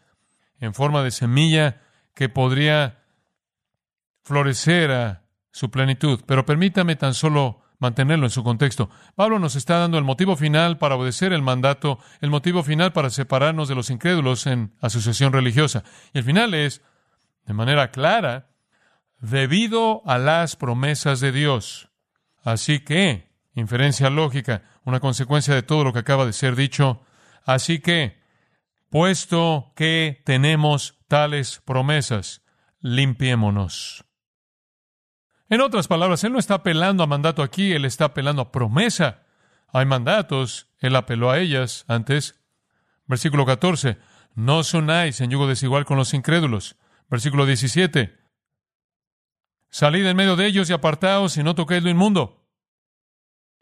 en 0.60 0.72
forma 0.72 1.02
de 1.02 1.10
semilla 1.10 1.82
que 2.20 2.28
podría 2.28 2.98
florecer 4.24 4.90
a 4.90 5.22
su 5.52 5.70
plenitud. 5.70 6.20
Pero 6.26 6.44
permítame 6.44 6.94
tan 6.94 7.14
solo 7.14 7.62
mantenerlo 7.78 8.26
en 8.26 8.30
su 8.30 8.44
contexto. 8.44 8.90
Pablo 9.14 9.38
nos 9.38 9.56
está 9.56 9.78
dando 9.78 9.96
el 9.96 10.04
motivo 10.04 10.36
final 10.36 10.76
para 10.76 10.96
obedecer 10.96 11.32
el 11.32 11.40
mandato, 11.40 11.98
el 12.20 12.28
motivo 12.28 12.62
final 12.62 12.92
para 12.92 13.08
separarnos 13.08 13.68
de 13.68 13.74
los 13.74 13.88
incrédulos 13.88 14.46
en 14.46 14.74
asociación 14.82 15.32
religiosa. 15.32 15.82
Y 16.12 16.18
el 16.18 16.24
final 16.24 16.52
es, 16.52 16.82
de 17.46 17.54
manera 17.54 17.90
clara, 17.90 18.50
debido 19.18 20.02
a 20.04 20.18
las 20.18 20.56
promesas 20.56 21.20
de 21.20 21.32
Dios. 21.32 21.88
Así 22.44 22.80
que, 22.80 23.32
inferencia 23.54 24.10
lógica, 24.10 24.64
una 24.84 25.00
consecuencia 25.00 25.54
de 25.54 25.62
todo 25.62 25.84
lo 25.84 25.94
que 25.94 26.00
acaba 26.00 26.26
de 26.26 26.34
ser 26.34 26.54
dicho, 26.54 27.00
así 27.46 27.78
que, 27.78 28.20
puesto 28.90 29.72
que 29.74 30.20
tenemos 30.26 31.00
tales 31.10 31.60
promesas, 31.64 32.40
limpiémonos. 32.78 34.04
En 35.48 35.60
otras 35.60 35.88
palabras, 35.88 36.22
Él 36.22 36.32
no 36.32 36.38
está 36.38 36.54
apelando 36.54 37.02
a 37.02 37.08
mandato 37.08 37.42
aquí, 37.42 37.72
Él 37.72 37.84
está 37.84 38.04
apelando 38.06 38.40
a 38.42 38.52
promesa. 38.52 39.26
Hay 39.72 39.86
mandatos, 39.86 40.68
Él 40.78 40.94
apeló 40.94 41.32
a 41.32 41.40
ellas 41.40 41.84
antes. 41.88 42.40
Versículo 43.06 43.44
14, 43.44 43.98
no 44.36 44.58
os 44.58 44.72
unáis 44.72 45.20
en 45.20 45.30
yugo 45.30 45.48
desigual 45.48 45.84
con 45.84 45.96
los 45.96 46.14
incrédulos. 46.14 46.76
Versículo 47.10 47.44
17, 47.44 48.16
salid 49.68 50.06
en 50.06 50.16
medio 50.16 50.36
de 50.36 50.46
ellos 50.46 50.70
y 50.70 50.72
apartaos 50.72 51.36
y 51.36 51.42
no 51.42 51.56
toquéis 51.56 51.82
lo 51.82 51.90
inmundo. 51.90 52.46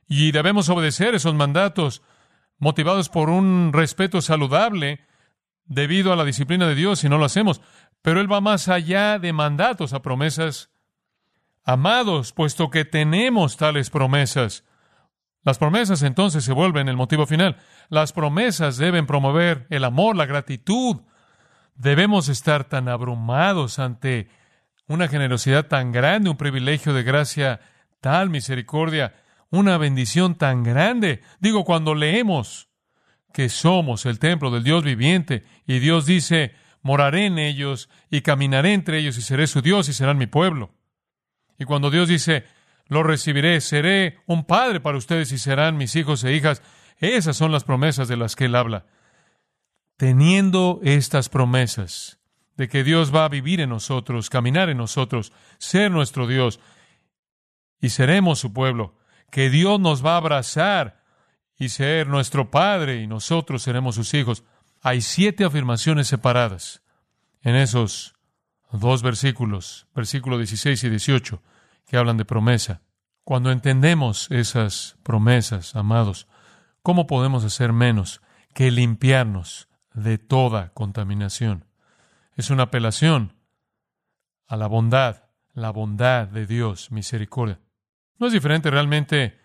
Y 0.07 0.33
debemos 0.33 0.69
obedecer 0.69 1.15
esos 1.15 1.35
mandatos 1.35 2.03
motivados 2.59 3.09
por 3.09 3.31
un 3.31 3.73
respeto 3.73 4.21
saludable 4.21 5.08
debido 5.69 6.13
a 6.13 6.17
la 6.17 6.25
disciplina 6.25 6.67
de 6.67 6.75
Dios 6.75 6.99
si 6.99 7.09
no 7.09 7.19
lo 7.19 7.25
hacemos. 7.25 7.61
Pero 8.03 8.21
Él 8.21 8.31
va 8.31 8.41
más 8.41 8.69
allá 8.69 9.19
de 9.19 9.33
mandatos 9.33 9.93
a 9.93 10.03
promesas 10.03 10.71
Amados, 11.65 12.33
puesto 12.33 12.71
que 12.71 12.87
tenemos 12.87 13.59
tales 13.59 13.91
promesas, 13.91 14.65
las 15.45 15.59
promesas 15.59 16.03
entonces 16.03 16.45
se 16.45 16.53
vuelven 16.53 16.89
el 16.89 16.97
motivo 16.97 17.27
final. 17.27 17.57
Las 17.89 18.13
promesas 18.13 18.77
deben 18.77 19.07
promover 19.07 19.67
el 19.71 19.85
amor, 19.85 20.17
la 20.17 20.27
gratitud. 20.27 20.97
Debemos 21.75 22.29
estar 22.29 22.65
tan 22.65 22.89
abrumados 22.89 23.79
ante 23.79 24.29
una 24.89 25.09
generosidad 25.09 25.67
tan 25.67 25.93
grande, 25.93 26.31
un 26.31 26.37
privilegio 26.37 26.93
de 26.93 27.03
gracia, 27.03 27.61
tal 28.01 28.31
misericordia, 28.31 29.15
una 29.51 29.79
bendición 29.79 30.35
tan 30.35 30.63
grande. 30.63 31.23
Digo, 31.41 31.65
cuando 31.65 31.95
leemos 31.95 32.68
que 33.39 33.49
somos 33.49 34.05
el 34.05 34.19
templo 34.19 34.51
del 34.51 34.65
Dios 34.65 34.83
viviente 34.83 35.45
y 35.65 35.79
Dios 35.79 36.07
dice, 36.07 36.57
moraré 36.83 37.27
en 37.27 37.39
ellos 37.39 37.89
y 38.11 38.23
caminaré 38.23 38.73
entre 38.73 38.99
ellos 38.99 39.17
y 39.17 39.23
seré 39.23 39.47
su 39.47 39.63
Dios 39.63 39.89
y 39.89 39.93
serán 39.93 40.19
mi 40.19 40.27
pueblo. 40.27 40.75
Y 41.57 41.65
cuando 41.65 41.93
Dios 41.93 42.09
dice, 42.09 42.47
lo 42.89 43.05
recibiré, 43.05 43.61
seré 43.61 44.19
un 44.27 44.45
padre 44.45 44.81
para 44.81 44.99
ustedes 44.99 45.31
y 45.31 45.39
serán 45.39 45.77
mis 45.77 45.95
hijos 45.95 46.25
e 46.25 46.35
hijas, 46.35 46.65
esas 46.97 47.37
son 47.37 47.53
las 47.53 47.63
promesas 47.63 48.09
de 48.09 48.17
las 48.17 48.35
que 48.35 48.47
Él 48.47 48.57
habla. 48.57 48.87
Teniendo 49.97 50.81
estas 50.83 51.29
promesas 51.29 52.19
de 52.57 52.69
que 52.69 52.83
Dios 52.83 53.15
va 53.15 53.25
a 53.25 53.29
vivir 53.29 53.61
en 53.61 53.71
nosotros, 53.71 54.31
caminar 54.31 54.69
en 54.69 54.79
nosotros, 54.79 55.33
ser 55.59 55.93
nuestro 55.93 56.27
Dios, 56.27 56.59
y 57.81 57.91
seremos 57.91 58.41
su 58.41 58.53
pueblo, 58.53 58.97
que 59.31 59.49
Dios 59.49 59.79
nos 59.79 60.05
va 60.05 60.15
a 60.15 60.17
abrazar 60.17 60.98
y 61.59 61.71
ser 61.71 62.07
nuestro 62.07 62.51
Padre 62.51 63.03
y 63.03 63.07
nosotros 63.07 63.63
seremos 63.63 63.97
sus 63.97 64.15
hijos. 64.15 64.45
Hay 64.81 65.01
siete 65.01 65.45
afirmaciones 65.45 66.07
separadas 66.07 66.83
en 67.43 67.57
esos 67.57 68.15
dos 68.73 69.03
versículos, 69.03 69.89
versículos 69.95 70.39
16 70.39 70.85
y 70.85 70.91
18, 70.91 71.43
que 71.87 71.97
hablan 71.97 72.17
de 72.17 72.25
promesa. 72.25 72.83
Cuando 73.25 73.51
entendemos 73.51 74.31
esas 74.31 74.97
promesas, 75.03 75.75
amados, 75.75 76.29
¿cómo 76.83 77.07
podemos 77.07 77.45
hacer 77.45 77.73
menos 77.73 78.23
que 78.55 78.71
limpiarnos 78.71 79.69
de 79.93 80.17
toda 80.17 80.71
contaminación? 80.71 81.65
Es 82.37 82.51
una 82.51 82.65
apelación 82.65 83.35
a 84.47 84.57
la 84.57 84.69
bondad, 84.69 85.25
la 85.53 85.71
bondad 85.71 86.29
de 86.29 86.47
Dios, 86.47 86.93
misericordia. 86.93 87.61
No 88.19 88.29
es 88.29 88.33
diferente 88.33 88.71
realmente 88.71 89.39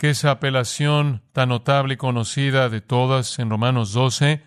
que 0.00 0.08
esa 0.08 0.30
apelación 0.30 1.22
tan 1.34 1.50
notable 1.50 1.92
y 1.92 1.96
conocida 1.98 2.70
de 2.70 2.80
todas 2.80 3.38
en 3.38 3.50
Romanos 3.50 3.92
12, 3.92 4.42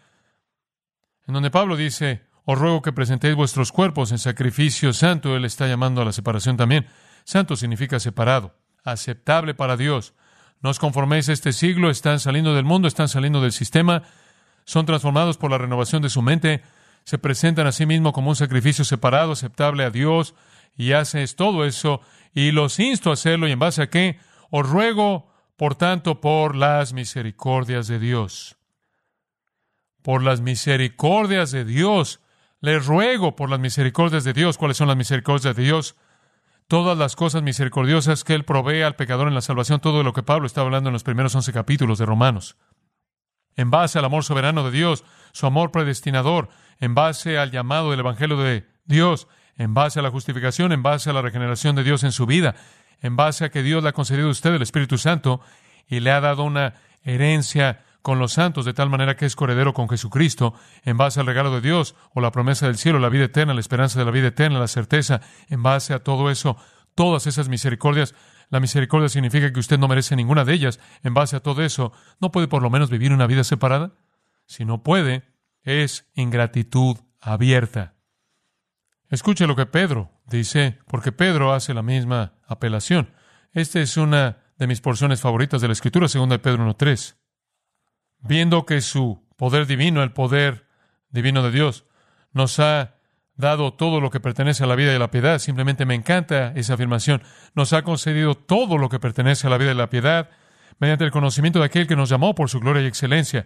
en 1.28 1.32
donde 1.32 1.52
Pablo 1.52 1.76
dice, 1.76 2.24
os 2.44 2.58
ruego 2.58 2.82
que 2.82 2.92
presentéis 2.92 3.36
vuestros 3.36 3.72
cuerpos 3.72 4.12
en 4.12 4.18
sacrificio 4.18 4.94
santo. 4.94 5.36
Él 5.36 5.46
está 5.46 5.68
llamando 5.68 6.02
a 6.02 6.06
la 6.06 6.12
separación 6.12 6.58
también. 6.58 6.88
Santo 7.24 7.56
significa 7.56 8.00
separado, 8.00 8.56
aceptable 8.84 9.54
para 9.54 9.78
Dios. 9.78 10.16
No 10.64 10.72
os 10.72 10.80
conforméis 10.80 11.30
a 11.30 11.34
este 11.34 11.54
siglo, 11.54 11.92
están 11.92 12.20
saliendo 12.20 12.56
del 12.56 12.66
mundo, 12.66 12.88
están 12.88 13.08
saliendo 13.08 13.40
del 13.40 13.52
sistema, 13.52 14.02
son 14.66 14.88
transformados 14.88 15.38
por 15.38 15.52
la 15.52 15.60
renovación 15.60 16.02
de 16.02 16.10
su 16.10 16.24
mente, 16.24 16.64
se 17.04 17.20
presentan 17.20 17.68
a 17.68 17.72
sí 17.72 17.86
mismos 17.86 18.14
como 18.14 18.30
un 18.32 18.36
sacrificio 18.36 18.86
separado, 18.86 19.34
aceptable 19.34 19.84
a 19.84 19.92
Dios, 19.92 20.34
y 20.76 20.94
haces 20.94 21.36
todo 21.36 21.64
eso, 21.64 22.02
y 22.34 22.50
los 22.50 22.80
insto 22.80 23.12
a 23.12 23.14
hacerlo, 23.14 23.48
y 23.48 23.52
en 23.52 23.60
base 23.60 23.84
a 23.84 23.90
qué, 23.92 24.18
os 24.50 24.68
ruego, 24.68 25.32
por 25.56 25.76
tanto, 25.76 26.20
por 26.22 26.56
las 26.56 26.94
misericordias 26.94 27.88
de 27.88 28.00
Dios. 28.00 28.58
Por 30.02 30.24
las 30.24 30.42
misericordias 30.42 31.52
de 31.52 31.64
Dios, 31.66 32.20
les 32.60 32.86
ruego 32.86 33.36
por 33.36 33.50
las 33.50 33.60
misericordias 33.60 34.24
de 34.24 34.34
Dios. 34.34 34.58
¿Cuáles 34.58 34.78
son 34.78 34.88
las 34.88 34.98
misericordias 34.98 35.56
de 35.56 35.64
Dios? 35.64 35.96
Todas 36.68 36.98
las 36.98 37.16
cosas 37.16 37.44
misericordiosas 37.44 38.24
que 38.24 38.34
Él 38.34 38.46
provee 38.46 38.82
al 38.82 38.96
pecador 38.96 39.28
en 39.28 39.36
la 39.36 39.42
salvación, 39.42 39.80
todo 39.80 40.02
lo 40.02 40.14
que 40.14 40.24
Pablo 40.24 40.48
está 40.48 40.62
hablando 40.62 40.90
en 40.90 40.94
los 40.94 41.04
primeros 41.04 41.36
once 41.36 41.54
capítulos 41.54 42.00
de 42.00 42.06
Romanos. 42.06 42.56
En 43.56 43.70
base 43.70 44.00
al 44.00 44.06
amor 44.06 44.24
soberano 44.24 44.64
de 44.64 44.72
Dios, 44.72 45.04
su 45.34 45.46
amor 45.46 45.72
predestinador, 45.72 46.50
en 46.80 46.96
base 46.96 47.38
al 47.38 47.52
llamado 47.52 47.92
del 47.92 48.00
Evangelio 48.00 48.38
de 48.38 48.66
Dios, 48.86 49.28
en 49.56 49.74
base 49.74 50.00
a 50.00 50.02
la 50.02 50.10
justificación, 50.10 50.72
en 50.72 50.84
base 50.84 51.10
a 51.10 51.14
la 51.14 51.22
regeneración 51.22 51.76
de 51.76 51.84
Dios 51.84 52.04
en 52.04 52.12
su 52.12 52.26
vida, 52.26 52.56
en 53.02 53.16
base 53.16 53.46
a 53.46 53.50
que 53.50 53.64
Dios 53.64 53.84
le 53.84 53.90
ha 53.90 53.94
concedido 53.94 54.28
a 54.28 54.32
usted 54.32 54.54
el 54.54 54.62
Espíritu 54.62 54.98
Santo 54.98 55.42
y 55.88 56.00
le 56.00 56.12
ha 56.12 56.22
dado 56.22 56.44
una 56.44 56.76
herencia 57.04 57.84
con 58.02 58.20
los 58.20 58.34
santos, 58.34 58.66
de 58.66 58.74
tal 58.74 58.90
manera 58.90 59.16
que 59.16 59.26
es 59.26 59.36
corredero 59.36 59.74
con 59.74 59.88
Jesucristo, 59.88 60.54
en 60.84 60.98
base 60.98 61.22
al 61.22 61.26
regalo 61.26 61.52
de 61.52 61.62
Dios, 61.62 61.96
o 62.14 62.20
la 62.20 62.32
promesa 62.32 62.68
del 62.68 62.78
cielo, 62.78 63.00
la 63.00 63.10
vida 63.10 63.26
eterna, 63.26 63.54
la 63.54 63.62
esperanza 63.62 63.98
de 63.98 64.06
la 64.06 64.12
vida 64.12 64.28
eterna, 64.28 64.60
la 64.60 64.68
certeza, 64.68 65.22
en 65.48 65.64
base 65.64 65.94
a 65.94 66.04
todo 66.04 66.30
eso, 66.30 66.58
todas 66.96 67.28
esas 67.28 67.48
misericordias. 67.48 68.14
La 68.50 68.60
misericordia 68.60 69.08
significa 69.08 69.52
que 69.54 69.60
usted 69.60 69.80
no 69.80 69.88
merece 69.88 70.18
ninguna 70.18 70.44
de 70.44 70.54
ellas. 70.54 70.82
En 71.02 71.14
base 71.14 71.38
a 71.38 71.40
todo 71.40 71.64
eso, 71.64 71.94
¿no 72.20 72.32
puede 72.32 72.50
por 72.50 72.62
lo 72.62 72.70
menos 72.70 72.90
vivir 72.90 73.14
una 73.14 73.26
vida 73.26 73.46
separada? 73.46 73.94
Si 74.46 74.66
no 74.66 74.84
puede, 74.84 75.24
es 75.64 76.06
ingratitud 76.14 76.98
abierta. 77.22 77.96
Escuche 79.10 79.48
lo 79.48 79.56
que 79.56 79.66
Pedro 79.66 80.12
dice, 80.25 80.80
porque 80.88 81.12
Pedro 81.12 81.53
hace 81.53 81.74
la 81.74 81.84
misma 81.84 82.34
apelación. 82.48 83.13
Esta 83.51 83.80
es 83.80 83.98
una 83.98 84.38
de 84.58 84.68
mis 84.68 84.82
porciones 84.82 85.22
favoritas 85.22 85.62
de 85.62 85.68
la 85.68 85.74
Escritura, 85.74 86.08
segunda 86.08 86.36
de 86.36 86.39
Pedro 86.39 86.65
1.3 86.65 87.15
viendo 88.24 88.65
que 88.65 88.82
su 88.82 89.27
poder 89.38 89.68
divino, 89.68 90.01
el 90.01 90.13
poder 90.13 90.65
divino 91.10 91.44
de 91.44 91.51
Dios, 91.51 91.86
nos 92.32 92.60
ha 92.60 92.96
dado 93.36 93.74
todo 93.74 94.00
lo 94.00 94.10
que 94.10 94.20
pertenece 94.20 94.63
a 94.63 94.68
la 94.68 94.75
vida 94.75 94.94
y 94.94 94.96
a 94.96 95.00
la 95.00 95.12
piedad. 95.12 95.39
Simplemente 95.39 95.86
me 95.86 95.96
encanta 95.96 96.53
esa 96.56 96.75
afirmación. 96.75 97.22
Nos 97.53 97.74
ha 97.74 97.84
concedido 97.84 98.36
todo 98.36 98.77
lo 98.77 98.89
que 98.89 99.00
pertenece 99.00 99.48
a 99.48 99.50
la 99.50 99.58
vida 99.58 99.72
y 99.72 99.75
la 99.75 99.89
piedad 99.89 100.30
mediante 100.80 101.03
el 101.03 101.12
conocimiento 101.12 101.60
de 101.60 101.65
aquel 101.65 101.88
que 101.88 101.96
nos 101.96 102.10
llamó 102.10 102.34
por 102.34 102.50
su 102.50 102.60
gloria 102.60 102.82
y 102.82 102.88
excelencia, 102.88 103.46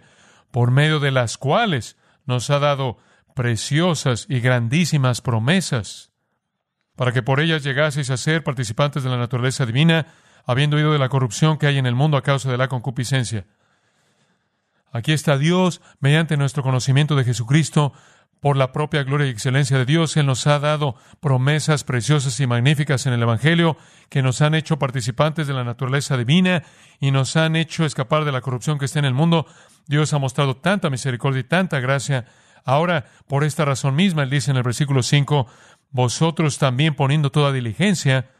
por 0.50 0.70
medio 0.70 1.00
de 1.00 1.10
las 1.10 1.36
cuales 1.36 1.96
nos 2.24 2.48
ha 2.50 2.58
dado 2.58 2.98
preciosas 3.34 4.26
y 4.28 4.40
grandísimas 4.40 5.20
promesas, 5.20 6.07
para 6.98 7.12
que 7.12 7.22
por 7.22 7.38
ellas 7.38 7.62
llegaseis 7.62 8.10
a 8.10 8.16
ser 8.16 8.42
participantes 8.42 9.04
de 9.04 9.08
la 9.08 9.16
naturaleza 9.16 9.64
divina, 9.64 10.06
habiendo 10.44 10.76
oído 10.76 10.92
de 10.92 10.98
la 10.98 11.08
corrupción 11.08 11.56
que 11.56 11.68
hay 11.68 11.78
en 11.78 11.86
el 11.86 11.94
mundo 11.94 12.16
a 12.16 12.24
causa 12.24 12.50
de 12.50 12.58
la 12.58 12.66
concupiscencia. 12.66 13.46
Aquí 14.90 15.12
está 15.12 15.38
Dios, 15.38 15.80
mediante 16.00 16.36
nuestro 16.36 16.64
conocimiento 16.64 17.14
de 17.14 17.22
Jesucristo, 17.22 17.92
por 18.40 18.56
la 18.56 18.72
propia 18.72 19.04
gloria 19.04 19.28
y 19.28 19.30
excelencia 19.30 19.78
de 19.78 19.84
Dios, 19.84 20.16
Él 20.16 20.26
nos 20.26 20.48
ha 20.48 20.58
dado 20.58 20.96
promesas 21.20 21.84
preciosas 21.84 22.40
y 22.40 22.48
magníficas 22.48 23.06
en 23.06 23.12
el 23.12 23.22
Evangelio 23.22 23.76
que 24.08 24.22
nos 24.22 24.42
han 24.42 24.56
hecho 24.56 24.80
participantes 24.80 25.46
de 25.46 25.54
la 25.54 25.62
naturaleza 25.62 26.16
divina 26.16 26.64
y 26.98 27.12
nos 27.12 27.36
han 27.36 27.54
hecho 27.54 27.84
escapar 27.84 28.24
de 28.24 28.32
la 28.32 28.40
corrupción 28.40 28.76
que 28.76 28.86
está 28.86 28.98
en 28.98 29.04
el 29.04 29.14
mundo. 29.14 29.46
Dios 29.86 30.12
ha 30.14 30.18
mostrado 30.18 30.56
tanta 30.56 30.90
misericordia 30.90 31.40
y 31.40 31.44
tanta 31.44 31.78
gracia. 31.78 32.26
Ahora, 32.64 33.06
por 33.28 33.44
esta 33.44 33.64
razón 33.64 33.94
misma, 33.94 34.24
Él 34.24 34.30
dice 34.30 34.50
en 34.50 34.56
el 34.56 34.62
versículo 34.64 35.02
5, 35.02 35.46
vosotros 35.90 36.58
también 36.58 36.94
poniendo 36.94 37.30
toda 37.30 37.52
diligencia, 37.52 38.30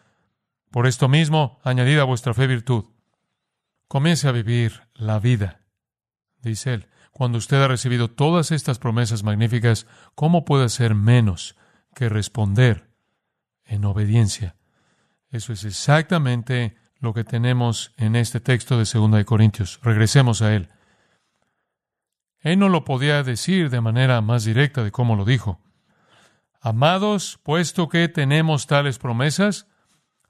por 0.70 0.86
esto 0.86 1.08
mismo, 1.08 1.60
añadida 1.64 2.02
a 2.02 2.06
vuestra 2.06 2.34
fe 2.34 2.46
virtud. 2.46 2.84
Comience 3.86 4.28
a 4.28 4.32
vivir 4.32 4.82
la 4.94 5.18
vida 5.18 5.58
dice 6.42 6.74
él. 6.74 6.86
Cuando 7.12 7.38
usted 7.38 7.60
ha 7.60 7.68
recibido 7.68 8.08
todas 8.08 8.52
estas 8.52 8.78
promesas 8.78 9.22
magníficas, 9.22 9.86
¿cómo 10.14 10.44
puede 10.44 10.64
hacer 10.64 10.94
menos 10.94 11.56
que 11.94 12.08
responder 12.08 12.90
en 13.64 13.84
obediencia? 13.84 14.56
Eso 15.30 15.52
es 15.52 15.64
exactamente 15.64 16.76
lo 17.00 17.14
que 17.14 17.24
tenemos 17.24 17.92
en 17.96 18.16
este 18.16 18.40
texto 18.40 18.78
de 18.78 18.84
2 18.92 19.12
de 19.12 19.24
Corintios. 19.24 19.80
Regresemos 19.82 20.42
a 20.42 20.54
él. 20.54 20.68
Él 22.40 22.58
no 22.58 22.68
lo 22.68 22.84
podía 22.84 23.22
decir 23.22 23.68
de 23.68 23.80
manera 23.80 24.20
más 24.20 24.44
directa 24.44 24.84
de 24.84 24.92
cómo 24.92 25.16
lo 25.16 25.24
dijo. 25.24 25.60
Amados, 26.60 27.38
puesto 27.42 27.88
que 27.88 28.08
tenemos 28.08 28.66
tales 28.66 28.98
promesas, 28.98 29.68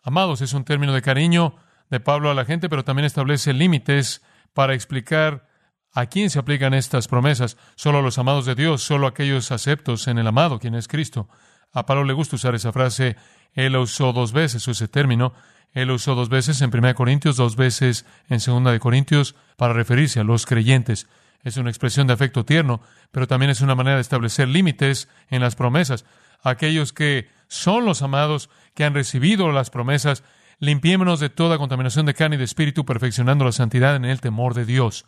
amados 0.02 0.42
es 0.42 0.52
un 0.52 0.64
término 0.64 0.92
de 0.92 1.02
cariño 1.02 1.56
de 1.90 2.00
Pablo 2.00 2.30
a 2.30 2.34
la 2.34 2.44
gente, 2.44 2.68
pero 2.68 2.84
también 2.84 3.06
establece 3.06 3.54
límites 3.54 4.22
para 4.52 4.74
explicar 4.74 5.48
a 5.92 6.06
quién 6.06 6.28
se 6.28 6.38
aplican 6.38 6.74
estas 6.74 7.08
promesas. 7.08 7.56
Solo 7.76 7.98
a 7.98 8.02
los 8.02 8.18
amados 8.18 8.44
de 8.44 8.54
Dios, 8.54 8.82
solo 8.82 9.06
a 9.06 9.10
aquellos 9.10 9.50
aceptos 9.52 10.06
en 10.06 10.18
el 10.18 10.26
amado, 10.26 10.58
quien 10.58 10.74
es 10.74 10.86
Cristo. 10.86 11.28
A 11.72 11.86
Pablo 11.86 12.04
le 12.04 12.12
gusta 12.12 12.36
usar 12.36 12.54
esa 12.54 12.72
frase, 12.72 13.16
él 13.54 13.72
la 13.72 13.80
usó 13.80 14.12
dos 14.12 14.32
veces, 14.32 14.68
ese 14.68 14.88
término, 14.88 15.32
él 15.72 15.88
lo 15.88 15.94
usó 15.94 16.14
dos 16.14 16.28
veces 16.28 16.60
en 16.60 16.70
1 16.74 16.94
Corintios, 16.94 17.36
dos 17.36 17.56
veces 17.56 18.04
en 18.28 18.38
2 18.38 18.72
de 18.72 18.80
Corintios, 18.80 19.34
para 19.56 19.72
referirse 19.72 20.20
a 20.20 20.24
los 20.24 20.46
creyentes. 20.46 21.08
Es 21.42 21.56
una 21.56 21.70
expresión 21.70 22.06
de 22.06 22.12
afecto 22.12 22.44
tierno, 22.44 22.80
pero 23.10 23.26
también 23.26 23.50
es 23.50 23.60
una 23.60 23.74
manera 23.74 23.96
de 23.96 24.02
establecer 24.02 24.48
límites 24.48 25.08
en 25.28 25.40
las 25.40 25.56
promesas. 25.56 26.04
Aquellos 26.42 26.92
que 26.92 27.28
son 27.48 27.84
los 27.84 28.02
amados, 28.02 28.50
que 28.74 28.84
han 28.84 28.94
recibido 28.94 29.50
las 29.50 29.70
promesas, 29.70 30.24
limpiémonos 30.58 31.20
de 31.20 31.30
toda 31.30 31.58
contaminación 31.58 32.06
de 32.06 32.14
carne 32.14 32.36
y 32.36 32.38
de 32.38 32.44
espíritu, 32.44 32.84
perfeccionando 32.84 33.44
la 33.44 33.52
santidad 33.52 33.96
en 33.96 34.04
el 34.04 34.20
temor 34.20 34.54
de 34.54 34.64
Dios. 34.64 35.06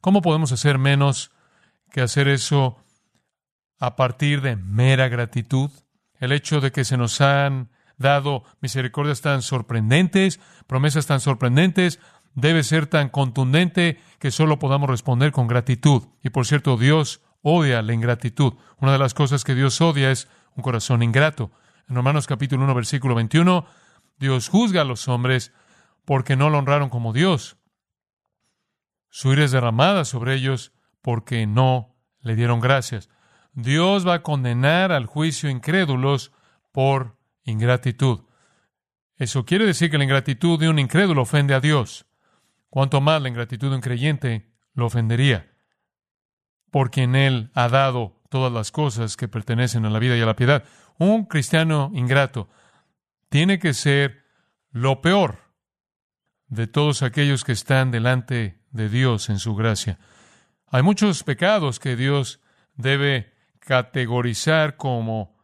¿Cómo 0.00 0.22
podemos 0.22 0.52
hacer 0.52 0.78
menos 0.78 1.30
que 1.90 2.00
hacer 2.00 2.28
eso 2.28 2.82
a 3.78 3.96
partir 3.96 4.40
de 4.40 4.56
mera 4.56 5.08
gratitud? 5.08 5.70
El 6.18 6.32
hecho 6.32 6.60
de 6.60 6.72
que 6.72 6.84
se 6.84 6.96
nos 6.96 7.20
han 7.20 7.70
dado 7.98 8.44
misericordias 8.60 9.20
tan 9.20 9.42
sorprendentes, 9.42 10.40
promesas 10.66 11.06
tan 11.06 11.20
sorprendentes, 11.20 12.00
debe 12.34 12.62
ser 12.62 12.86
tan 12.86 13.08
contundente 13.08 14.00
que 14.18 14.30
solo 14.30 14.58
podamos 14.58 14.88
responder 14.88 15.32
con 15.32 15.48
gratitud. 15.48 16.04
Y 16.22 16.30
por 16.30 16.46
cierto, 16.46 16.76
Dios 16.76 17.22
odia 17.42 17.82
la 17.82 17.92
ingratitud. 17.92 18.54
Una 18.78 18.92
de 18.92 18.98
las 18.98 19.14
cosas 19.14 19.44
que 19.44 19.54
Dios 19.54 19.80
odia 19.80 20.10
es 20.10 20.28
un 20.56 20.62
corazón 20.62 21.02
ingrato. 21.02 21.50
En 21.88 21.96
Romanos 21.96 22.26
capítulo 22.26 22.64
1, 22.64 22.74
versículo 22.74 23.14
21, 23.14 23.66
Dios 24.18 24.48
juzga 24.48 24.82
a 24.82 24.84
los 24.84 25.08
hombres 25.08 25.52
porque 26.04 26.36
no 26.36 26.50
lo 26.50 26.58
honraron 26.58 26.88
como 26.88 27.12
Dios. 27.12 27.56
Su 29.10 29.32
ira 29.32 29.44
es 29.44 29.50
derramada 29.50 30.04
sobre 30.04 30.34
ellos 30.34 30.72
porque 31.02 31.46
no 31.46 31.96
le 32.20 32.36
dieron 32.36 32.60
gracias. 32.60 33.10
Dios 33.52 34.06
va 34.06 34.14
a 34.14 34.22
condenar 34.22 34.92
al 34.92 35.06
juicio 35.06 35.50
incrédulos 35.50 36.32
por 36.70 37.18
ingratitud. 37.44 38.20
Eso 39.16 39.44
quiere 39.44 39.66
decir 39.66 39.90
que 39.90 39.98
la 39.98 40.04
ingratitud 40.04 40.58
de 40.58 40.68
un 40.68 40.78
incrédulo 40.78 41.22
ofende 41.22 41.54
a 41.54 41.60
Dios. 41.60 42.06
Cuanto 42.72 43.02
más 43.02 43.20
la 43.20 43.28
ingratitud 43.28 43.68
de 43.68 43.74
un 43.74 43.82
creyente 43.82 44.50
lo 44.72 44.86
ofendería, 44.86 45.52
por 46.70 46.90
quien 46.90 47.14
Él 47.14 47.50
ha 47.52 47.68
dado 47.68 48.22
todas 48.30 48.50
las 48.50 48.72
cosas 48.72 49.18
que 49.18 49.28
pertenecen 49.28 49.84
a 49.84 49.90
la 49.90 49.98
vida 49.98 50.16
y 50.16 50.22
a 50.22 50.24
la 50.24 50.36
piedad. 50.36 50.64
Un 50.96 51.26
cristiano 51.26 51.90
ingrato 51.92 52.48
tiene 53.28 53.58
que 53.58 53.74
ser 53.74 54.24
lo 54.70 55.02
peor 55.02 55.52
de 56.46 56.66
todos 56.66 57.02
aquellos 57.02 57.44
que 57.44 57.52
están 57.52 57.90
delante 57.90 58.62
de 58.70 58.88
Dios 58.88 59.28
en 59.28 59.38
su 59.38 59.54
gracia. 59.54 59.98
Hay 60.66 60.82
muchos 60.82 61.24
pecados 61.24 61.78
que 61.78 61.94
Dios 61.94 62.40
debe 62.74 63.34
categorizar 63.58 64.78
como 64.78 65.36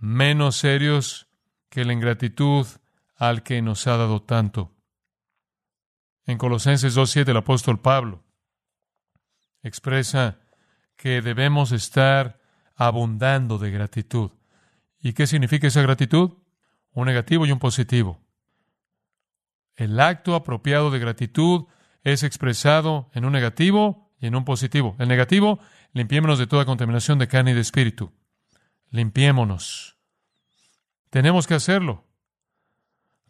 menos 0.00 0.56
serios 0.56 1.28
que 1.68 1.84
la 1.84 1.92
ingratitud 1.92 2.66
al 3.14 3.44
que 3.44 3.62
nos 3.62 3.86
ha 3.86 3.96
dado 3.96 4.20
tanto. 4.20 4.79
En 6.26 6.38
Colosenses 6.38 6.96
2.7 6.96 7.28
el 7.28 7.36
apóstol 7.36 7.80
Pablo 7.80 8.22
expresa 9.62 10.38
que 10.96 11.22
debemos 11.22 11.72
estar 11.72 12.40
abundando 12.76 13.58
de 13.58 13.70
gratitud. 13.70 14.30
¿Y 15.00 15.12
qué 15.12 15.26
significa 15.26 15.66
esa 15.66 15.82
gratitud? 15.82 16.32
Un 16.92 17.06
negativo 17.06 17.46
y 17.46 17.52
un 17.52 17.58
positivo. 17.58 18.20
El 19.76 19.98
acto 19.98 20.34
apropiado 20.34 20.90
de 20.90 20.98
gratitud 20.98 21.66
es 22.02 22.22
expresado 22.22 23.10
en 23.14 23.24
un 23.24 23.32
negativo 23.32 24.12
y 24.18 24.26
en 24.26 24.34
un 24.34 24.44
positivo. 24.44 24.96
El 24.98 25.08
negativo, 25.08 25.58
limpiémonos 25.92 26.38
de 26.38 26.46
toda 26.46 26.66
contaminación 26.66 27.18
de 27.18 27.28
carne 27.28 27.52
y 27.52 27.54
de 27.54 27.60
espíritu. 27.60 28.12
Limpiémonos. 28.90 29.96
Tenemos 31.10 31.46
que 31.46 31.54
hacerlo. 31.54 32.04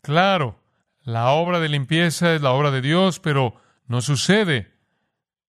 Claro, 0.03 0.60
la 1.03 1.31
obra 1.31 1.61
de 1.61 1.69
limpieza 1.69 2.35
es 2.35 2.43
la 2.43 2.53
obra 2.53 2.71
de 2.71 2.83
Dios, 2.83 3.21
pero 3.21 3.55
no 3.87 4.01
sucede 4.03 4.75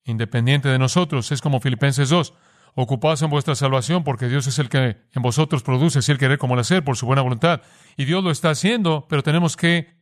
independiente 0.04 0.70
de 0.70 0.80
nosotros. 0.80 1.32
Es 1.32 1.42
como 1.42 1.60
Filipenses 1.60 2.10
2. 2.10 2.34
Ocupaos 2.74 3.22
en 3.22 3.30
vuestra 3.30 3.56
salvación 3.56 4.04
porque 4.04 4.30
Dios 4.30 4.48
es 4.48 4.58
el 4.58 4.70
que 4.70 4.98
en 5.12 5.22
vosotros 5.22 5.62
produce 5.62 6.00
así 6.00 6.12
el 6.12 6.18
querer 6.18 6.38
como 6.38 6.54
el 6.54 6.62
hacer 6.62 6.84
por 6.84 6.96
su 6.96 7.06
buena 7.06 7.22
voluntad. 7.22 7.62
Y 7.98 8.06
Dios 8.06 8.24
lo 8.24 8.32
está 8.32 8.50
haciendo, 8.50 9.08
pero 9.10 9.24
tenemos 9.24 9.58
que 9.58 9.94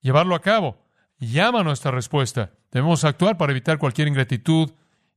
llevarlo 0.00 0.34
a 0.34 0.40
cabo. 0.40 0.82
Llama 1.18 1.62
nuestra 1.62 1.90
respuesta. 1.90 2.52
Debemos 2.70 3.04
actuar 3.04 3.36
para 3.36 3.52
evitar 3.52 3.78
cualquier 3.78 4.08
ingratitud 4.08 4.72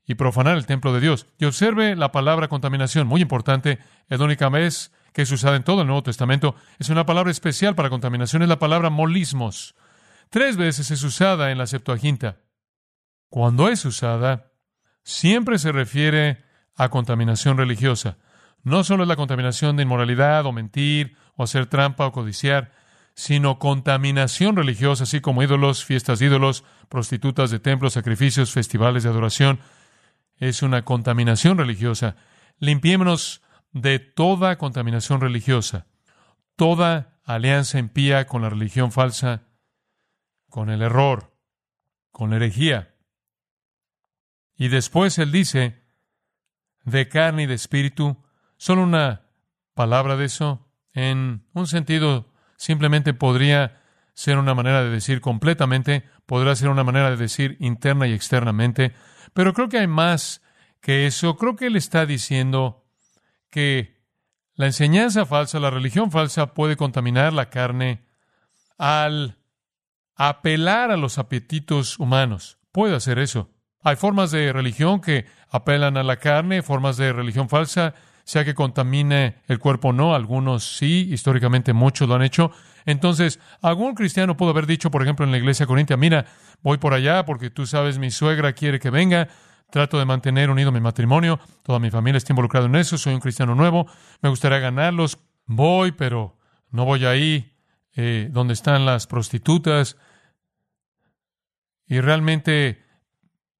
y 0.05 0.15
profanar 0.15 0.57
el 0.57 0.65
templo 0.65 0.93
de 0.93 0.99
Dios. 0.99 1.27
Y 1.37 1.45
observe 1.45 1.95
la 1.95 2.11
palabra 2.11 2.49
contaminación, 2.49 3.07
muy 3.07 3.21
importante. 3.21 3.79
Es 4.09 4.19
la 4.19 4.25
única 4.25 4.49
vez 4.49 4.91
que 5.13 5.21
es 5.21 5.31
usada 5.31 5.55
en 5.55 5.63
todo 5.63 5.81
el 5.81 5.87
Nuevo 5.87 6.03
Testamento, 6.03 6.55
es 6.79 6.89
una 6.89 7.05
palabra 7.05 7.31
especial 7.31 7.75
para 7.75 7.89
contaminación, 7.89 8.41
es 8.41 8.49
la 8.49 8.59
palabra 8.59 8.89
molismos. 8.89 9.75
Tres 10.29 10.57
veces 10.57 10.89
es 10.91 11.03
usada 11.03 11.51
en 11.51 11.59
la 11.59 11.67
Septuaginta. 11.67 12.37
Cuando 13.29 13.69
es 13.69 13.85
usada, 13.85 14.51
siempre 15.03 15.59
se 15.59 15.71
refiere 15.71 16.43
a 16.75 16.89
contaminación 16.89 17.57
religiosa. 17.57 18.17
No 18.63 18.83
solo 18.83 19.03
es 19.03 19.09
la 19.09 19.15
contaminación 19.15 19.75
de 19.75 19.83
inmoralidad 19.83 20.45
o 20.45 20.51
mentir 20.51 21.15
o 21.35 21.43
hacer 21.43 21.67
trampa 21.67 22.07
o 22.07 22.11
codiciar, 22.11 22.71
sino 23.15 23.59
contaminación 23.59 24.55
religiosa, 24.55 25.03
así 25.03 25.21
como 25.21 25.43
ídolos, 25.43 25.85
fiestas 25.85 26.19
de 26.19 26.25
ídolos, 26.27 26.63
prostitutas 26.89 27.51
de 27.51 27.59
templos, 27.59 27.93
sacrificios, 27.93 28.51
festivales 28.51 29.03
de 29.03 29.09
adoración. 29.09 29.59
Es 30.37 30.63
una 30.63 30.83
contaminación 30.83 31.57
religiosa. 31.57 32.15
Limpiémonos 32.57 33.41
de 33.73 33.99
toda 33.99 34.57
contaminación 34.57 35.19
religiosa, 35.19 35.87
toda 36.55 37.19
alianza 37.25 37.79
impía 37.79 38.27
con 38.27 38.43
la 38.43 38.49
religión 38.49 38.91
falsa, 38.91 39.43
con 40.49 40.69
el 40.69 40.81
error, 40.81 41.35
con 42.11 42.29
la 42.29 42.37
herejía. 42.37 42.95
Y 44.55 44.67
después 44.67 45.17
él 45.17 45.31
dice, 45.31 45.83
de 46.83 47.09
carne 47.09 47.43
y 47.43 47.45
de 47.47 47.55
espíritu, 47.55 48.23
solo 48.57 48.83
una 48.83 49.27
palabra 49.73 50.15
de 50.15 50.25
eso, 50.25 50.69
en 50.93 51.47
un 51.53 51.67
sentido 51.67 52.31
simplemente 52.55 53.13
podría 53.13 53.81
ser 54.13 54.37
una 54.37 54.53
manera 54.53 54.83
de 54.83 54.91
decir 54.91 55.21
completamente, 55.21 56.03
podría 56.27 56.55
ser 56.55 56.69
una 56.69 56.83
manera 56.83 57.09
de 57.09 57.17
decir 57.17 57.57
interna 57.59 58.07
y 58.07 58.13
externamente, 58.13 58.93
pero 59.33 59.53
creo 59.53 59.69
que 59.69 59.79
hay 59.79 59.87
más 59.87 60.43
que 60.81 61.07
eso. 61.07 61.37
Creo 61.37 61.55
que 61.55 61.67
él 61.67 61.75
está 61.75 62.05
diciendo 62.05 62.82
que 63.53 63.93
la 64.55 64.65
enseñanza 64.65 65.27
falsa, 65.27 65.59
la 65.59 65.69
religión 65.69 66.09
falsa 66.09 66.55
puede 66.55 66.75
contaminar 66.75 67.33
la 67.33 67.51
carne 67.51 68.03
al 68.79 69.37
apelar 70.15 70.89
a 70.89 70.97
los 70.97 71.19
apetitos 71.19 71.99
humanos. 71.99 72.57
Puede 72.71 72.95
hacer 72.95 73.19
eso. 73.19 73.51
Hay 73.83 73.95
formas 73.95 74.31
de 74.31 74.51
religión 74.51 75.01
que 75.01 75.27
apelan 75.51 75.97
a 75.97 76.03
la 76.03 76.17
carne, 76.17 76.63
formas 76.63 76.97
de 76.97 77.13
religión 77.13 77.47
falsa, 77.47 77.93
sea 78.23 78.43
que 78.43 78.55
contamine 78.55 79.35
el 79.47 79.59
cuerpo 79.59 79.89
o 79.89 79.93
no, 79.93 80.15
algunos 80.15 80.77
sí, 80.77 81.09
históricamente 81.11 81.73
muchos 81.73 82.09
lo 82.09 82.15
han 82.15 82.23
hecho. 82.23 82.49
Entonces, 82.85 83.39
algún 83.61 83.93
cristiano 83.93 84.35
pudo 84.35 84.49
haber 84.49 84.65
dicho, 84.65 84.89
por 84.89 85.03
ejemplo, 85.03 85.25
en 85.25 85.31
la 85.31 85.37
iglesia 85.37 85.67
corintia, 85.67 85.95
mira, 85.95 86.25
voy 86.63 86.79
por 86.79 86.95
allá 86.95 87.23
porque 87.23 87.51
tú 87.51 87.67
sabes, 87.67 87.99
mi 87.99 88.09
suegra 88.09 88.53
quiere 88.53 88.79
que 88.79 88.89
venga, 88.89 89.27
Trato 89.73 89.97
de 89.97 90.05
mantener 90.05 90.51
unido 90.51 90.71
mi 90.71 90.81
matrimonio. 90.81 91.39
Toda 91.63 91.79
mi 91.79 91.89
familia 91.89 92.19
está 92.19 92.31
involucrada 92.31 92.67
en 92.67 92.75
eso. 92.75 92.95
Soy 92.95 93.15
un 93.15 93.19
cristiano 93.19 93.55
nuevo. 93.55 93.87
Me 94.21 94.29
gustaría 94.29 94.59
ganarlos. 94.59 95.17
Voy, 95.47 95.93
pero 95.93 96.37
no 96.69 96.85
voy 96.85 97.05
ahí 97.05 97.57
eh, 97.95 98.27
donde 98.29 98.53
están 98.53 98.85
las 98.85 99.07
prostitutas. 99.07 99.97
Y 101.87 102.01
realmente 102.01 102.83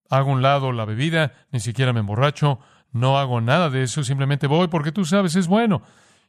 hago 0.07 0.31
un 0.31 0.43
lado 0.43 0.71
la 0.71 0.85
bebida. 0.85 1.33
Ni 1.51 1.59
siquiera 1.59 1.93
me 1.93 2.01
emborracho. 2.01 2.59
No 2.91 3.17
hago 3.17 3.41
nada 3.41 3.71
de 3.71 3.81
eso. 3.81 4.03
Simplemente 4.03 4.45
voy 4.45 4.67
porque 4.67 4.91
tú 4.91 5.05
sabes 5.05 5.35
es 5.35 5.47
bueno. 5.47 5.81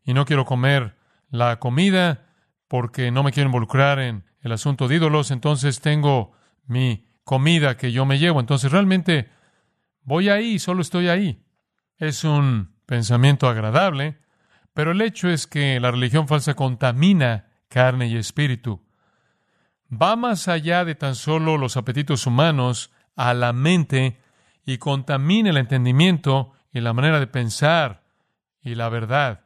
Y 0.02 0.14
no 0.14 0.24
quiero 0.24 0.46
comer 0.46 0.96
la 1.28 1.58
comida 1.58 2.24
porque 2.68 3.10
no 3.10 3.22
me 3.22 3.32
quiero 3.32 3.48
involucrar 3.48 3.98
en 3.98 4.24
el 4.40 4.52
asunto 4.52 4.88
de 4.88 4.94
ídolos. 4.94 5.30
Entonces 5.30 5.82
tengo 5.82 6.32
mi 6.64 7.06
comida 7.22 7.76
que 7.76 7.92
yo 7.92 8.06
me 8.06 8.18
llevo. 8.18 8.40
Entonces 8.40 8.72
realmente 8.72 9.33
Voy 10.04 10.28
ahí, 10.28 10.58
solo 10.58 10.82
estoy 10.82 11.08
ahí. 11.08 11.42
Es 11.96 12.24
un 12.24 12.74
pensamiento 12.86 13.48
agradable, 13.48 14.18
pero 14.74 14.92
el 14.92 15.00
hecho 15.00 15.28
es 15.28 15.46
que 15.46 15.80
la 15.80 15.90
religión 15.90 16.28
falsa 16.28 16.54
contamina 16.54 17.48
carne 17.68 18.06
y 18.08 18.16
espíritu. 18.16 18.82
Va 19.90 20.16
más 20.16 20.48
allá 20.48 20.84
de 20.84 20.94
tan 20.94 21.14
solo 21.14 21.56
los 21.56 21.76
apetitos 21.76 22.26
humanos 22.26 22.90
a 23.16 23.32
la 23.34 23.52
mente 23.52 24.20
y 24.66 24.78
contamina 24.78 25.50
el 25.50 25.56
entendimiento 25.56 26.52
y 26.72 26.80
la 26.80 26.92
manera 26.92 27.20
de 27.20 27.26
pensar 27.26 28.04
y 28.60 28.74
la 28.74 28.88
verdad. 28.88 29.44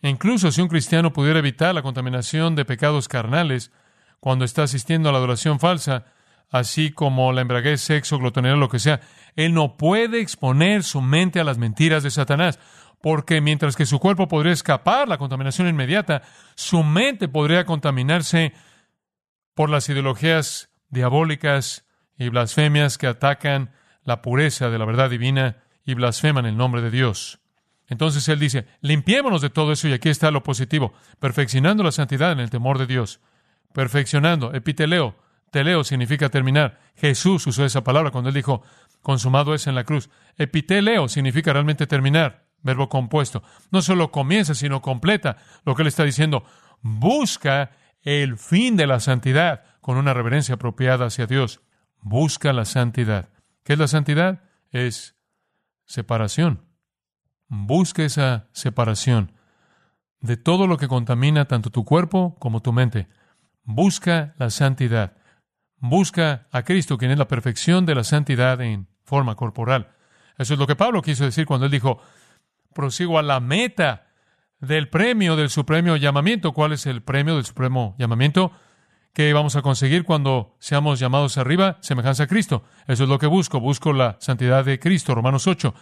Incluso 0.00 0.50
si 0.52 0.60
un 0.60 0.68
cristiano 0.68 1.12
pudiera 1.12 1.38
evitar 1.38 1.74
la 1.74 1.82
contaminación 1.82 2.54
de 2.56 2.64
pecados 2.64 3.08
carnales 3.08 3.72
cuando 4.20 4.44
está 4.44 4.64
asistiendo 4.64 5.08
a 5.08 5.12
la 5.12 5.18
adoración 5.18 5.60
falsa, 5.60 6.06
así 6.54 6.92
como 6.92 7.32
la 7.32 7.40
embriaguez, 7.40 7.80
sexo, 7.80 8.16
glotonería, 8.16 8.56
lo 8.56 8.68
que 8.68 8.78
sea, 8.78 9.00
él 9.34 9.54
no 9.54 9.76
puede 9.76 10.20
exponer 10.20 10.84
su 10.84 11.02
mente 11.02 11.40
a 11.40 11.44
las 11.44 11.58
mentiras 11.58 12.04
de 12.04 12.12
Satanás, 12.12 12.60
porque 13.02 13.40
mientras 13.40 13.74
que 13.74 13.86
su 13.86 13.98
cuerpo 13.98 14.28
podría 14.28 14.52
escapar 14.52 15.08
la 15.08 15.18
contaminación 15.18 15.66
inmediata, 15.66 16.22
su 16.54 16.84
mente 16.84 17.26
podría 17.26 17.66
contaminarse 17.66 18.52
por 19.54 19.68
las 19.68 19.88
ideologías 19.88 20.70
diabólicas 20.90 21.86
y 22.16 22.28
blasfemias 22.28 22.98
que 22.98 23.08
atacan 23.08 23.72
la 24.04 24.22
pureza 24.22 24.70
de 24.70 24.78
la 24.78 24.84
verdad 24.84 25.10
divina 25.10 25.56
y 25.84 25.94
blasfeman 25.94 26.46
el 26.46 26.56
nombre 26.56 26.82
de 26.82 26.92
Dios. 26.92 27.40
Entonces 27.88 28.28
él 28.28 28.38
dice, 28.38 28.68
limpiémonos 28.80 29.42
de 29.42 29.50
todo 29.50 29.72
eso 29.72 29.88
y 29.88 29.92
aquí 29.92 30.08
está 30.08 30.30
lo 30.30 30.44
positivo, 30.44 30.94
perfeccionando 31.18 31.82
la 31.82 31.90
santidad 31.90 32.30
en 32.30 32.38
el 32.38 32.50
temor 32.50 32.78
de 32.78 32.86
Dios. 32.86 33.18
Perfeccionando, 33.72 34.54
epiteleo, 34.54 35.16
teleo 35.54 35.84
significa 35.84 36.30
terminar. 36.30 36.80
Jesús 36.96 37.46
usó 37.46 37.64
esa 37.64 37.84
palabra 37.84 38.10
cuando 38.10 38.30
él 38.30 38.34
dijo, 38.34 38.64
consumado 39.02 39.54
es 39.54 39.68
en 39.68 39.76
la 39.76 39.84
cruz. 39.84 40.10
Epiteleo 40.36 41.06
significa 41.06 41.52
realmente 41.52 41.86
terminar, 41.86 42.48
verbo 42.62 42.88
compuesto. 42.88 43.44
No 43.70 43.80
solo 43.80 44.10
comienza, 44.10 44.56
sino 44.56 44.82
completa. 44.82 45.36
Lo 45.64 45.76
que 45.76 45.82
él 45.82 45.88
está 45.88 46.02
diciendo, 46.02 46.44
busca 46.82 47.70
el 48.02 48.36
fin 48.36 48.76
de 48.76 48.88
la 48.88 48.98
santidad 48.98 49.62
con 49.80 49.96
una 49.96 50.12
reverencia 50.12 50.56
apropiada 50.56 51.06
hacia 51.06 51.26
Dios. 51.26 51.60
Busca 52.00 52.52
la 52.52 52.64
santidad. 52.64 53.28
¿Qué 53.62 53.74
es 53.74 53.78
la 53.78 53.86
santidad? 53.86 54.42
Es 54.72 55.14
separación. 55.84 56.64
Busca 57.46 58.02
esa 58.02 58.48
separación 58.50 59.30
de 60.20 60.36
todo 60.36 60.66
lo 60.66 60.78
que 60.78 60.88
contamina 60.88 61.44
tanto 61.44 61.70
tu 61.70 61.84
cuerpo 61.84 62.34
como 62.40 62.60
tu 62.60 62.72
mente. 62.72 63.06
Busca 63.62 64.34
la 64.36 64.50
santidad. 64.50 65.16
Busca 65.78 66.46
a 66.50 66.62
Cristo, 66.62 66.98
quien 66.98 67.10
es 67.10 67.18
la 67.18 67.28
perfección 67.28 67.86
de 67.86 67.94
la 67.94 68.04
santidad 68.04 68.60
en 68.60 68.88
forma 69.04 69.34
corporal. 69.36 69.90
Eso 70.38 70.54
es 70.54 70.58
lo 70.58 70.66
que 70.66 70.76
Pablo 70.76 71.02
quiso 71.02 71.24
decir 71.24 71.46
cuando 71.46 71.66
él 71.66 71.72
dijo, 71.72 72.00
prosigo 72.74 73.18
a 73.18 73.22
la 73.22 73.40
meta 73.40 74.06
del 74.60 74.88
premio 74.88 75.36
del 75.36 75.50
supremo 75.50 75.96
llamamiento. 75.96 76.52
¿Cuál 76.52 76.72
es 76.72 76.86
el 76.86 77.02
premio 77.02 77.36
del 77.36 77.44
supremo 77.44 77.94
llamamiento? 77.98 78.52
¿Qué 79.12 79.32
vamos 79.32 79.54
a 79.54 79.62
conseguir 79.62 80.04
cuando 80.04 80.56
seamos 80.58 80.98
llamados 80.98 81.38
arriba? 81.38 81.78
Semejanza 81.80 82.24
a 82.24 82.26
Cristo. 82.26 82.64
Eso 82.88 83.04
es 83.04 83.08
lo 83.08 83.18
que 83.18 83.28
busco. 83.28 83.60
Busco 83.60 83.92
la 83.92 84.16
santidad 84.20 84.64
de 84.64 84.80
Cristo. 84.80 85.14
Romanos 85.14 85.46
8. 85.46 85.72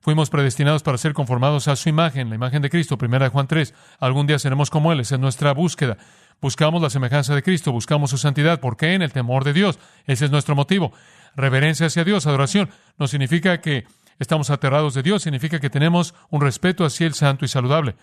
Fuimos 0.00 0.30
predestinados 0.30 0.82
para 0.82 0.98
ser 0.98 1.12
conformados 1.12 1.68
a 1.68 1.76
su 1.76 1.88
imagen, 1.88 2.30
la 2.30 2.34
imagen 2.34 2.62
de 2.62 2.70
Cristo. 2.70 2.98
Primera 2.98 3.26
de 3.26 3.30
Juan 3.30 3.46
3. 3.46 3.74
Algún 4.00 4.26
día 4.26 4.38
seremos 4.38 4.70
como 4.70 4.92
Él. 4.92 5.00
Esa 5.00 5.16
es 5.16 5.20
nuestra 5.20 5.52
búsqueda. 5.52 5.98
Buscamos 6.40 6.80
la 6.80 6.90
semejanza 6.90 7.34
de 7.34 7.42
Cristo. 7.42 7.72
Buscamos 7.72 8.10
su 8.10 8.18
santidad. 8.18 8.60
¿Por 8.60 8.76
qué? 8.76 8.94
En 8.94 9.02
el 9.02 9.12
temor 9.12 9.44
de 9.44 9.52
Dios. 9.52 9.78
Ese 10.06 10.24
es 10.24 10.30
nuestro 10.30 10.54
motivo. 10.54 10.92
Reverencia 11.36 11.86
hacia 11.86 12.04
Dios, 12.04 12.26
adoración. 12.26 12.70
No 12.98 13.06
significa 13.06 13.60
que 13.60 13.86
estamos 14.18 14.50
aterrados 14.50 14.94
de 14.94 15.02
Dios. 15.02 15.22
Significa 15.22 15.60
que 15.60 15.70
tenemos 15.70 16.14
un 16.30 16.40
respeto 16.40 16.84
hacia 16.84 17.06
el 17.06 17.14
santo 17.14 17.44
y 17.44 17.48
saludable. 17.48 17.96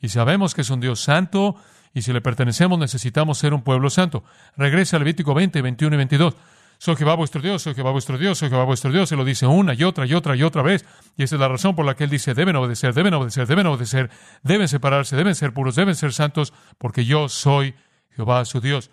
Y 0.00 0.08
sabemos 0.08 0.54
que 0.54 0.62
es 0.62 0.70
un 0.70 0.80
Dios 0.80 1.00
santo, 1.00 1.56
y 1.94 2.02
si 2.02 2.12
le 2.12 2.20
pertenecemos, 2.20 2.78
necesitamos 2.78 3.38
ser 3.38 3.54
un 3.54 3.62
pueblo 3.62 3.88
santo. 3.88 4.24
Regresa 4.56 4.96
a 4.96 4.98
Levítico 4.98 5.32
20, 5.32 5.62
21 5.62 5.94
y 5.94 5.96
22. 5.96 6.34
Soy 6.78 6.96
Jehová 6.96 7.14
vuestro 7.14 7.40
Dios, 7.40 7.62
soy 7.62 7.74
Jehová 7.74 7.92
vuestro 7.92 8.18
Dios, 8.18 8.38
soy 8.38 8.48
Jehová 8.48 8.64
vuestro 8.64 8.92
Dios. 8.92 9.08
Se 9.08 9.16
lo 9.16 9.24
dice 9.24 9.46
una 9.46 9.74
y 9.74 9.84
otra 9.84 10.06
y 10.06 10.14
otra 10.14 10.36
y 10.36 10.42
otra 10.42 10.62
vez. 10.62 10.84
Y 11.16 11.22
esa 11.22 11.36
es 11.36 11.40
la 11.40 11.48
razón 11.48 11.74
por 11.74 11.86
la 11.86 11.94
que 11.94 12.04
él 12.04 12.10
dice, 12.10 12.34
deben 12.34 12.56
obedecer, 12.56 12.94
deben 12.94 13.14
obedecer, 13.14 13.46
deben 13.46 13.66
obedecer, 13.66 14.10
deben 14.42 14.68
separarse, 14.68 15.16
deben 15.16 15.34
ser 15.34 15.52
puros, 15.52 15.76
deben 15.76 15.94
ser 15.94 16.12
santos, 16.12 16.52
porque 16.78 17.04
yo 17.04 17.28
soy 17.28 17.74
Jehová 18.10 18.44
su 18.44 18.60
Dios. 18.60 18.90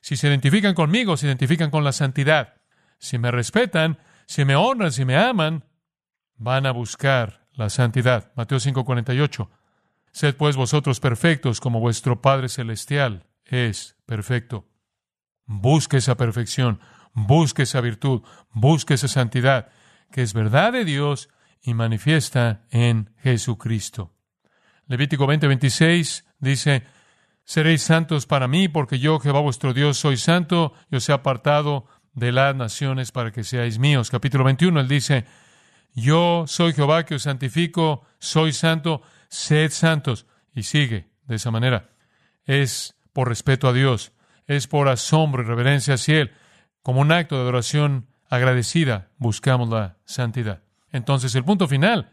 Si 0.00 0.16
se 0.16 0.28
identifican 0.28 0.74
conmigo, 0.74 1.16
se 1.16 1.26
identifican 1.26 1.70
con 1.70 1.84
la 1.84 1.92
santidad. 1.92 2.54
Si 2.98 3.18
me 3.18 3.30
respetan, 3.30 3.98
si 4.26 4.44
me 4.44 4.56
honran, 4.56 4.92
si 4.92 5.04
me 5.04 5.16
aman, 5.16 5.64
van 6.36 6.66
a 6.66 6.72
buscar 6.72 7.46
la 7.54 7.70
santidad. 7.70 8.32
Mateo 8.34 8.58
5:48. 8.58 9.50
Sed 10.12 10.36
pues 10.36 10.56
vosotros 10.56 11.00
perfectos 11.00 11.60
como 11.60 11.80
vuestro 11.80 12.20
Padre 12.20 12.48
Celestial 12.48 13.26
es 13.44 13.96
perfecto. 14.06 14.68
Busque 15.46 15.98
esa 15.98 16.16
perfección, 16.16 16.80
busque 17.12 17.62
esa 17.62 17.80
virtud, 17.80 18.22
busque 18.52 18.94
esa 18.94 19.08
santidad, 19.08 19.68
que 20.10 20.22
es 20.22 20.34
verdad 20.34 20.72
de 20.72 20.84
Dios 20.84 21.28
y 21.62 21.74
manifiesta 21.74 22.62
en 22.70 23.10
Jesucristo. 23.22 24.12
Levítico 24.86 25.26
20:26 25.26 26.24
dice, 26.38 26.84
Seréis 27.44 27.82
santos 27.82 28.26
para 28.26 28.46
mí, 28.46 28.68
porque 28.68 28.98
yo, 28.98 29.18
Jehová 29.18 29.40
vuestro 29.40 29.74
Dios, 29.74 29.98
soy 29.98 30.16
santo, 30.16 30.74
y 30.90 30.96
os 30.96 31.08
he 31.08 31.12
apartado 31.12 31.86
de 32.14 32.32
las 32.32 32.54
naciones 32.54 33.10
para 33.10 33.32
que 33.32 33.44
seáis 33.44 33.78
míos. 33.78 34.10
Capítulo 34.10 34.44
21, 34.44 34.80
él 34.80 34.88
dice, 34.88 35.24
Yo 35.94 36.44
soy 36.46 36.72
Jehová 36.72 37.04
que 37.04 37.16
os 37.16 37.22
santifico, 37.22 38.04
soy 38.18 38.52
santo, 38.52 39.02
sed 39.28 39.70
santos. 39.70 40.26
Y 40.54 40.64
sigue 40.64 41.08
de 41.26 41.36
esa 41.36 41.50
manera. 41.50 41.90
Es 42.44 42.94
por 43.12 43.28
respeto 43.28 43.68
a 43.68 43.72
Dios, 43.72 44.12
es 44.46 44.66
por 44.66 44.88
asombro 44.88 45.42
y 45.42 45.46
reverencia 45.46 45.94
hacia 45.94 46.20
Él. 46.20 46.32
Como 46.82 47.00
un 47.00 47.12
acto 47.12 47.36
de 47.36 47.42
adoración 47.42 48.08
agradecida, 48.28 49.10
buscamos 49.18 49.68
la 49.68 49.98
santidad. 50.04 50.62
Entonces, 50.90 51.34
el 51.34 51.44
punto 51.44 51.68
final, 51.68 52.12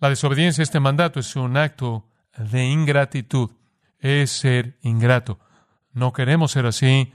la 0.00 0.08
desobediencia 0.08 0.62
a 0.62 0.64
este 0.64 0.80
mandato 0.80 1.20
es 1.20 1.36
un 1.36 1.56
acto 1.56 2.08
de 2.36 2.64
ingratitud, 2.64 3.50
es 3.98 4.30
ser 4.30 4.76
ingrato. 4.82 5.38
No 5.92 6.12
queremos 6.12 6.52
ser 6.52 6.66
así, 6.66 7.12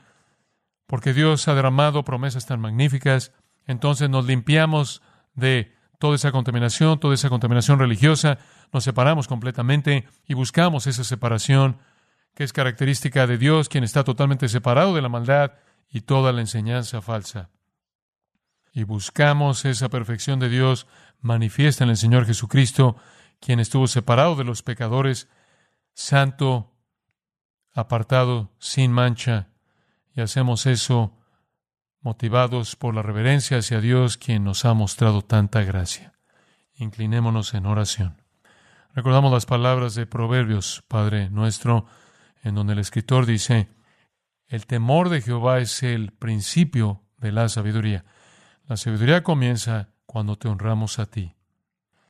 porque 0.88 1.14
Dios 1.14 1.48
ha 1.48 1.56
derramado 1.56 2.04
promesas 2.04 2.46
tan 2.46 2.60
magníficas, 2.60 3.32
entonces 3.66 4.10
nos 4.10 4.26
limpiamos 4.26 5.02
de 5.36 5.74
toda 6.00 6.16
esa 6.16 6.32
contaminación, 6.32 7.00
toda 7.00 7.14
esa 7.14 7.30
contaminación 7.30 7.80
religiosa, 7.80 8.40
nos 8.74 8.84
separamos 8.84 9.28
completamente 9.28 10.08
y 10.28 10.34
buscamos 10.34 10.88
esa 10.88 11.04
separación 11.04 11.78
que 12.34 12.44
es 12.44 12.54
característica 12.54 13.28
de 13.28 13.38
Dios, 13.38 13.70
quien 13.70 13.84
está 13.84 14.04
totalmente 14.04 14.50
separado 14.50 14.96
de 14.96 15.02
la 15.02 15.10
maldad 15.10 15.54
y 15.92 16.02
toda 16.02 16.32
la 16.32 16.42
enseñanza 16.42 17.02
falsa. 17.02 17.50
Y 18.74 18.84
buscamos 18.84 19.66
esa 19.66 19.90
perfección 19.90 20.40
de 20.40 20.50
Dios 20.50 20.88
manifiesta 21.20 21.84
en 21.84 21.90
el 21.90 21.98
Señor 21.98 22.26
Jesucristo, 22.26 22.96
quien 23.40 23.60
estuvo 23.60 23.88
separado 23.88 24.36
de 24.36 24.46
los 24.46 24.64
pecadores, 24.64 25.28
santo, 25.94 26.72
apartado, 27.74 28.52
sin 28.60 28.92
mancha, 28.92 29.50
y 30.16 30.22
hacemos 30.22 30.66
eso 30.66 31.18
motivados 32.02 32.76
por 32.76 32.96
la 32.96 33.02
reverencia 33.02 33.58
hacia 33.58 33.82
Dios, 33.82 34.18
quien 34.18 34.44
nos 34.44 34.66
ha 34.66 34.74
mostrado 34.74 35.22
tanta 35.22 35.64
gracia. 35.64 36.14
Inclinémonos 36.76 37.54
en 37.54 37.66
oración. 37.66 38.22
Recordamos 38.94 39.32
las 39.32 39.46
palabras 39.46 39.96
de 39.96 40.06
Proverbios, 40.06 40.84
Padre 40.88 41.30
nuestro, 41.30 41.86
en 42.44 42.56
donde 42.56 42.74
el 42.74 42.80
escritor 42.80 43.26
dice, 43.26 43.70
el 44.52 44.66
temor 44.68 45.08
de 45.08 45.22
Jehová 45.22 45.60
es 45.60 45.82
el 45.82 46.12
principio 46.12 47.04
de 47.18 47.32
la 47.32 47.48
sabiduría. 47.48 48.04
La 48.68 48.76
sabiduría 48.76 49.24
comienza 49.24 49.94
cuando 50.06 50.38
te 50.38 50.50
honramos 50.50 51.00
a 51.00 51.06
ti. 51.06 51.36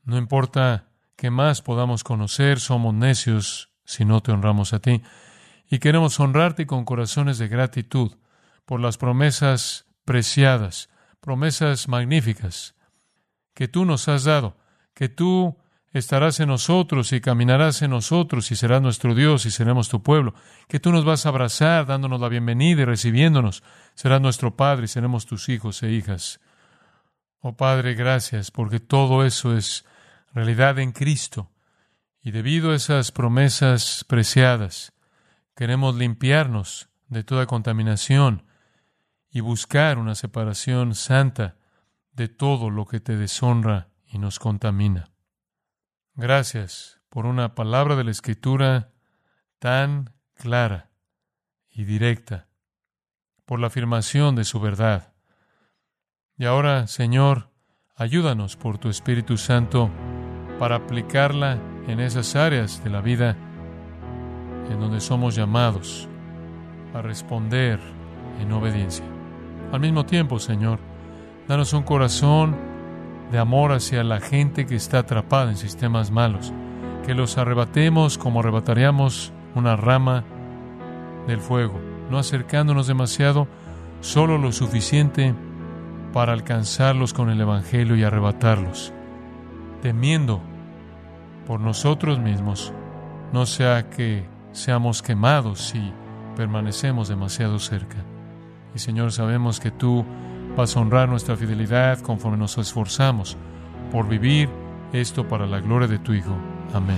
No 0.06 0.18
importa 0.18 0.88
qué 1.16 1.30
más 1.30 1.62
podamos 1.62 2.04
conocer, 2.04 2.60
somos 2.60 2.96
necios 2.96 3.70
si 3.86 4.06
no 4.06 4.22
te 4.22 4.32
honramos 4.32 4.74
a 4.74 4.80
ti. 4.80 5.04
Y 5.70 5.78
queremos 5.78 6.20
honrarte 6.20 6.66
con 6.66 6.84
corazones 6.84 7.38
de 7.38 7.48
gratitud 7.48 8.18
por 8.66 8.80
las 8.80 8.98
promesas 8.98 9.86
preciadas, 10.04 10.90
promesas 11.20 11.88
magníficas 11.88 12.74
que 13.54 13.68
tú 13.68 13.86
nos 13.86 14.08
has 14.08 14.24
dado, 14.24 14.58
que 14.96 15.10
tú 15.10 15.60
estarás 15.94 16.40
en 16.40 16.48
nosotros 16.50 17.12
y 17.12 17.22
caminarás 17.22 17.82
en 17.82 17.92
nosotros 17.92 18.52
y 18.52 18.56
serás 18.56 18.82
nuestro 18.82 19.14
Dios 19.14 19.46
y 19.46 19.52
seremos 19.52 19.90
tu 19.90 20.02
pueblo, 20.02 20.34
que 20.68 20.80
tú 20.80 20.92
nos 20.92 21.06
vas 21.06 21.26
a 21.26 21.30
abrazar 21.30 21.86
dándonos 21.86 22.22
la 22.22 22.30
bienvenida 22.30 22.82
y 22.82 22.86
recibiéndonos, 22.86 23.64
serás 23.94 24.22
nuestro 24.22 24.56
Padre 24.56 24.86
y 24.86 24.88
seremos 24.88 25.26
tus 25.26 25.50
hijos 25.50 25.84
e 25.84 25.92
hijas. 25.92 26.40
Oh 27.42 27.58
Padre, 27.58 27.96
gracias 27.96 28.52
porque 28.52 28.80
todo 28.80 29.26
eso 29.26 29.56
es 29.56 29.86
realidad 30.34 30.80
en 30.80 30.92
Cristo 30.92 31.52
y 32.24 32.32
debido 32.32 32.72
a 32.72 32.76
esas 32.76 33.12
promesas 33.12 34.06
preciadas, 34.08 34.94
queremos 35.56 35.96
limpiarnos 35.96 36.90
de 37.08 37.24
toda 37.24 37.48
contaminación 37.48 38.46
y 39.30 39.40
buscar 39.40 39.98
una 39.98 40.16
separación 40.16 40.94
santa 40.94 41.58
de 42.14 42.28
todo 42.28 42.70
lo 42.70 42.86
que 42.86 43.00
te 43.00 43.18
deshonra 43.18 43.90
y 44.06 44.20
nos 44.20 44.40
contamina. 44.40 45.11
Gracias 46.22 47.02
por 47.10 47.26
una 47.26 47.56
palabra 47.56 47.96
de 47.96 48.04
la 48.04 48.12
Escritura 48.12 48.92
tan 49.58 50.14
clara 50.36 50.92
y 51.72 51.84
directa, 51.84 52.48
por 53.44 53.60
la 53.60 53.68
afirmación 53.68 54.36
de 54.36 54.44
su 54.44 54.60
verdad. 54.60 55.16
Y 56.38 56.46
ahora, 56.46 56.86
Señor, 56.86 57.50
ayúdanos 57.96 58.56
por 58.56 58.78
tu 58.78 58.88
Espíritu 58.88 59.36
Santo 59.36 59.90
para 60.60 60.76
aplicarla 60.76 61.58
en 61.88 62.00
esas 62.00 62.36
áreas 62.36 62.84
de 62.84 62.92
la 62.92 63.02
vida 63.02 63.36
en 64.70 64.80
donde 64.80 65.02
somos 65.02 65.34
llamados 65.34 66.08
a 66.94 67.02
responder 67.02 67.80
en 68.40 68.52
obediencia. 68.52 69.06
Al 69.72 69.80
mismo 69.80 70.06
tiempo, 70.06 70.38
Señor, 70.38 70.78
danos 71.48 71.74
un 71.74 71.82
corazón 71.82 72.71
de 73.32 73.39
amor 73.39 73.72
hacia 73.72 74.04
la 74.04 74.20
gente 74.20 74.65
que 74.65 74.76
está 74.76 75.00
atrapada 75.00 75.50
en 75.50 75.58
sistemas 75.58 76.12
malos, 76.12 76.54
que 77.06 77.15
los 77.15 77.38
arrebatemos 77.38 78.17
como 78.17 78.41
arrebataríamos 78.41 79.32
una 79.56 79.76
rama 79.76 80.24
del 81.28 81.39
fuego, 81.39 81.80
no 82.10 82.17
acercándonos 82.17 82.88
demasiado, 82.88 83.48
solo 84.02 84.38
lo 84.38 84.52
suficiente 84.52 85.34
para 86.13 86.34
alcanzarlos 86.34 87.13
con 87.13 87.30
el 87.30 87.39
Evangelio 87.39 87.96
y 87.96 88.04
arrebatarlos, 88.04 88.91
temiendo 89.82 90.41
por 91.48 91.60
nosotros 91.60 92.20
mismos, 92.20 92.74
no 93.32 93.46
sea 93.46 93.89
que 93.89 94.26
seamos 94.52 95.02
quemados 95.02 95.62
si 95.62 95.94
permanecemos 96.36 97.08
demasiado 97.08 97.60
cerca. 97.60 97.98
Y 98.76 98.80
Señor, 98.80 99.12
sabemos 99.12 99.60
que 99.60 99.72
tú 99.72 100.06
vas 100.56 100.76
a 100.76 100.80
honrar 100.80 101.10
nuestra 101.10 101.36
fidelidad 101.38 102.00
conforme 102.00 102.38
nos 102.38 102.58
esforzamos 102.58 103.38
por 103.92 104.08
vivir 104.08 104.50
esto 104.94 105.28
para 105.28 105.46
la 105.48 105.60
gloria 105.60 105.88
de 105.88 106.00
tu 106.00 106.14
Hijo. 106.14 106.36
Amén. 106.74 106.98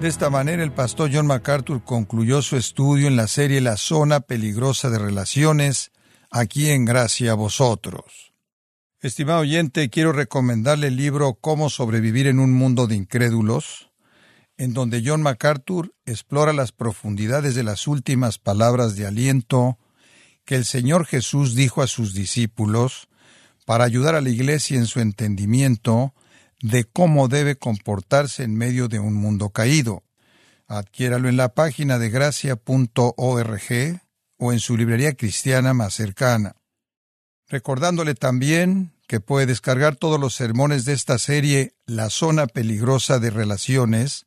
De 0.00 0.08
esta 0.08 0.30
manera, 0.30 0.62
el 0.62 0.72
pastor 0.72 1.10
John 1.12 1.26
MacArthur 1.26 1.84
concluyó 1.84 2.40
su 2.40 2.56
estudio 2.56 3.06
en 3.06 3.16
la 3.16 3.26
serie 3.26 3.60
La 3.60 3.76
zona 3.76 4.20
peligrosa 4.20 4.88
de 4.88 4.98
relaciones, 4.98 5.92
aquí 6.30 6.70
en 6.70 6.86
Gracia 6.86 7.32
a 7.32 7.34
vosotros. 7.34 8.32
Estimado 9.02 9.40
oyente, 9.40 9.90
quiero 9.90 10.12
recomendarle 10.12 10.86
el 10.86 10.96
libro 10.96 11.34
Cómo 11.34 11.68
sobrevivir 11.68 12.28
en 12.28 12.38
un 12.38 12.52
mundo 12.52 12.86
de 12.86 12.96
incrédulos, 12.96 13.89
en 14.60 14.74
donde 14.74 15.02
John 15.02 15.22
MacArthur 15.22 15.94
explora 16.04 16.52
las 16.52 16.70
profundidades 16.70 17.54
de 17.54 17.62
las 17.62 17.86
últimas 17.86 18.38
palabras 18.38 18.94
de 18.94 19.06
aliento 19.06 19.78
que 20.44 20.54
el 20.54 20.66
Señor 20.66 21.06
Jesús 21.06 21.54
dijo 21.54 21.80
a 21.80 21.86
sus 21.86 22.12
discípulos 22.12 23.08
para 23.64 23.84
ayudar 23.84 24.14
a 24.16 24.20
la 24.20 24.28
Iglesia 24.28 24.76
en 24.76 24.84
su 24.84 25.00
entendimiento 25.00 26.12
de 26.60 26.84
cómo 26.84 27.28
debe 27.28 27.56
comportarse 27.56 28.42
en 28.42 28.54
medio 28.54 28.88
de 28.88 28.98
un 28.98 29.14
mundo 29.14 29.48
caído. 29.48 30.02
Adquiéralo 30.66 31.30
en 31.30 31.38
la 31.38 31.54
página 31.54 31.98
de 31.98 32.10
gracia.org 32.10 33.62
o 34.36 34.52
en 34.52 34.60
su 34.60 34.76
librería 34.76 35.14
cristiana 35.14 35.72
más 35.72 35.94
cercana. 35.94 36.56
Recordándole 37.48 38.14
también 38.14 38.92
que 39.06 39.20
puede 39.20 39.46
descargar 39.46 39.96
todos 39.96 40.20
los 40.20 40.34
sermones 40.34 40.84
de 40.84 40.92
esta 40.92 41.16
serie 41.16 41.72
La 41.86 42.10
zona 42.10 42.46
peligrosa 42.46 43.18
de 43.20 43.30
relaciones, 43.30 44.26